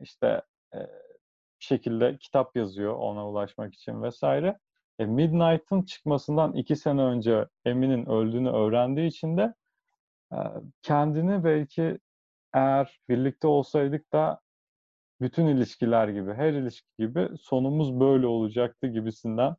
İşte 0.00 0.42
e, 0.74 0.78
bir 1.60 1.64
şekilde 1.64 2.18
kitap 2.18 2.56
yazıyor 2.56 2.94
ona 2.94 3.28
ulaşmak 3.28 3.74
için 3.74 4.02
vesaire. 4.02 4.58
E, 4.98 5.06
Midnight'ın 5.06 5.82
çıkmasından 5.82 6.52
iki 6.52 6.76
sene 6.76 7.02
önce 7.02 7.46
Emin'in 7.64 8.06
öldüğünü 8.06 8.50
öğrendiği 8.50 9.08
için 9.08 9.36
de 9.36 9.54
e, 10.32 10.36
kendini 10.82 11.44
belki 11.44 11.98
eğer 12.54 13.00
birlikte 13.08 13.46
olsaydık 13.46 14.12
da 14.12 14.40
bütün 15.20 15.46
ilişkiler 15.46 16.08
gibi, 16.08 16.34
her 16.34 16.52
ilişki 16.52 16.88
gibi 16.98 17.28
sonumuz 17.40 18.00
böyle 18.00 18.26
olacaktı 18.26 18.86
gibisinden 18.86 19.56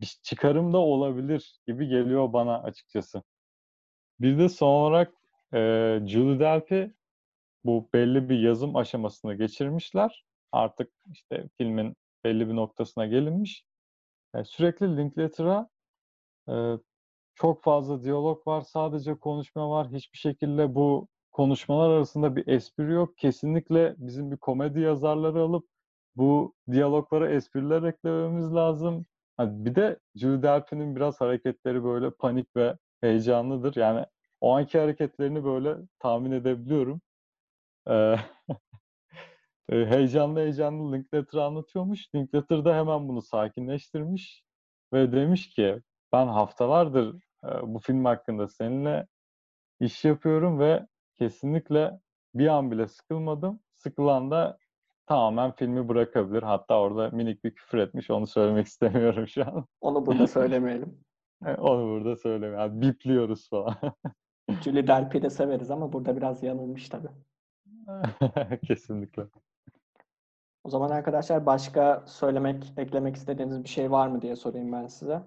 bir 0.00 0.18
çıkarım 0.22 0.72
da 0.72 0.78
olabilir 0.78 1.60
gibi 1.66 1.88
geliyor 1.88 2.32
bana 2.32 2.62
açıkçası. 2.62 3.22
Bir 4.20 4.38
de 4.38 4.48
son 4.48 4.68
olarak 4.68 5.14
e, 5.54 5.58
Julie 6.06 6.40
Delpy 6.40 6.82
bu 7.64 7.88
belli 7.94 8.28
bir 8.28 8.38
yazım 8.38 8.76
aşamasını 8.76 9.34
geçirmişler. 9.34 10.24
Artık 10.52 10.92
işte 11.12 11.48
filmin 11.58 11.96
belli 12.24 12.48
bir 12.48 12.56
noktasına 12.56 13.06
gelinmiş. 13.06 13.64
E, 14.34 14.44
sürekli 14.44 14.96
Linklater'a 14.96 15.68
e, 16.48 16.54
çok 17.34 17.62
fazla 17.62 18.04
diyalog 18.04 18.46
var, 18.46 18.60
sadece 18.60 19.14
konuşma 19.14 19.70
var. 19.70 19.88
Hiçbir 19.92 20.18
şekilde 20.18 20.74
bu 20.74 21.08
konuşmalar 21.32 21.90
arasında 21.90 22.36
bir 22.36 22.46
espri 22.48 22.92
yok. 22.92 23.18
Kesinlikle 23.18 23.94
bizim 23.98 24.30
bir 24.30 24.36
komedi 24.36 24.80
yazarları 24.80 25.40
alıp 25.40 25.66
bu 26.16 26.54
diyaloglara 26.72 27.30
espriler 27.30 27.82
eklememiz 27.82 28.54
lazım. 28.54 29.06
Hani 29.36 29.64
bir 29.64 29.74
de 29.74 29.98
Julie 30.14 30.42
Delpy'nin 30.42 30.96
biraz 30.96 31.20
hareketleri 31.20 31.84
böyle 31.84 32.10
panik 32.10 32.56
ve 32.56 32.76
heyecanlıdır. 33.04 33.76
Yani 33.76 34.06
o 34.40 34.56
anki 34.56 34.78
hareketlerini 34.78 35.44
böyle 35.44 35.76
tahmin 35.98 36.32
edebiliyorum. 36.32 37.00
Ee, 37.88 38.16
heyecanlı 39.70 40.40
heyecanlı 40.40 40.92
Linklater 40.92 41.38
anlatıyormuş. 41.38 42.14
Linklater 42.14 42.64
da 42.64 42.76
hemen 42.76 43.08
bunu 43.08 43.22
sakinleştirmiş 43.22 44.44
ve 44.92 45.12
demiş 45.12 45.48
ki 45.48 45.82
ben 46.12 46.26
haftalardır 46.26 47.16
bu 47.62 47.78
film 47.78 48.04
hakkında 48.04 48.48
seninle 48.48 49.06
iş 49.80 50.04
yapıyorum 50.04 50.58
ve 50.58 50.86
kesinlikle 51.18 52.00
bir 52.34 52.46
an 52.46 52.70
bile 52.70 52.88
sıkılmadım. 52.88 53.60
Sıkılan 53.74 54.30
da 54.30 54.58
tamamen 55.06 55.52
filmi 55.52 55.88
bırakabilir. 55.88 56.42
Hatta 56.42 56.80
orada 56.80 57.10
minik 57.10 57.44
bir 57.44 57.54
küfür 57.54 57.78
etmiş. 57.78 58.10
Onu 58.10 58.26
söylemek 58.26 58.66
istemiyorum 58.74 59.28
şu 59.28 59.42
an. 59.42 59.66
Onu 59.80 60.06
burada 60.06 60.26
söylemeyelim. 60.26 61.04
Onu 61.58 61.82
burada 61.82 62.16
söylemeyelim. 62.16 62.58
Yani 62.58 62.82
bipliyoruz 62.82 63.48
falan. 63.48 63.76
Julie 64.64 64.86
Delpy'i 64.86 65.22
de 65.22 65.30
severiz 65.30 65.70
ama 65.70 65.92
burada 65.92 66.16
biraz 66.16 66.42
yanılmış 66.42 66.88
tabii. 66.88 67.08
Kesinlikle. 68.66 69.22
O 70.64 70.70
zaman 70.70 70.90
arkadaşlar 70.90 71.46
başka 71.46 72.04
söylemek, 72.06 72.72
eklemek 72.76 73.16
istediğiniz 73.16 73.64
bir 73.64 73.68
şey 73.68 73.90
var 73.90 74.08
mı 74.08 74.22
diye 74.22 74.36
sorayım 74.36 74.72
ben 74.72 74.86
size. 74.86 75.22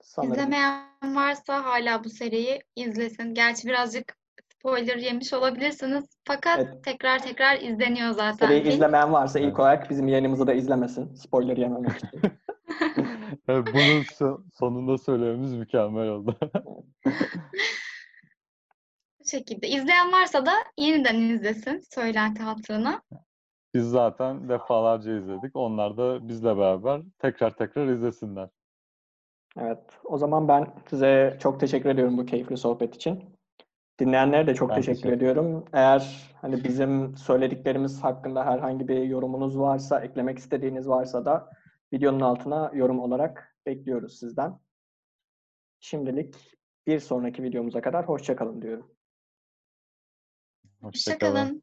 Sanırım. 0.00 0.32
İzlemeyen 0.32 1.16
varsa 1.16 1.64
hala 1.64 2.04
bu 2.04 2.08
seriyi 2.08 2.62
izlesin. 2.76 3.34
Gerçi 3.34 3.68
birazcık 3.68 4.16
spoiler 4.58 4.96
yemiş 4.96 5.32
olabilirsiniz. 5.32 6.04
Fakat 6.24 6.58
evet. 6.58 6.84
tekrar 6.84 7.18
tekrar 7.18 7.60
izleniyor 7.60 8.10
zaten. 8.10 8.46
Seriyi 8.46 8.72
izlemeyen 8.72 9.12
varsa 9.12 9.38
ilk 9.38 9.58
olarak 9.58 9.90
bizim 9.90 10.08
yayınımızı 10.08 10.46
da 10.46 10.54
izlemesin. 10.54 11.14
Spoiler 11.14 11.56
yememek 11.56 11.96
için. 11.96 12.20
evet, 13.48 13.68
bunu 13.74 14.02
sonunda 14.54 14.98
söylememiz 14.98 15.54
mükemmel 15.54 16.08
oldu. 16.08 16.36
bu 19.20 19.24
şekilde. 19.30 19.68
İzleyen 19.68 20.12
varsa 20.12 20.46
da 20.46 20.52
yeniden 20.78 21.16
izlesin 21.20 21.82
söylenti 21.94 22.42
hatırına. 22.42 23.02
Biz 23.74 23.90
zaten 23.90 24.48
defalarca 24.48 25.18
izledik. 25.18 25.56
Onlar 25.56 25.96
da 25.96 26.28
bizle 26.28 26.56
beraber 26.56 27.02
tekrar 27.18 27.56
tekrar 27.56 27.86
izlesinler. 27.86 28.48
Evet. 29.60 30.00
O 30.04 30.18
zaman 30.18 30.48
ben 30.48 30.66
size 30.90 31.36
çok 31.40 31.60
teşekkür 31.60 31.90
ediyorum 31.90 32.18
bu 32.18 32.26
keyifli 32.26 32.56
sohbet 32.56 32.94
için. 32.94 33.38
Dinleyenlere 34.00 34.46
de 34.46 34.54
çok 34.54 34.74
teşekkür, 34.74 34.94
teşekkür 34.94 35.16
ediyorum. 35.16 35.64
Eğer 35.72 36.32
hani 36.40 36.64
bizim 36.64 37.16
söylediklerimiz 37.16 38.04
hakkında 38.04 38.46
herhangi 38.46 38.88
bir 38.88 39.02
yorumunuz 39.02 39.58
varsa, 39.58 40.00
eklemek 40.00 40.38
istediğiniz 40.38 40.88
varsa 40.88 41.24
da 41.24 41.50
videonun 41.92 42.20
altına 42.20 42.70
yorum 42.74 43.00
olarak 43.00 43.56
bekliyoruz 43.66 44.18
sizden. 44.18 44.60
Şimdilik 45.80 46.58
bir 46.86 47.00
sonraki 47.00 47.42
videomuza 47.42 47.80
kadar 47.80 48.08
hoşçakalın 48.08 48.62
diyorum. 48.62 48.94
Hoşçakalın. 50.80 51.62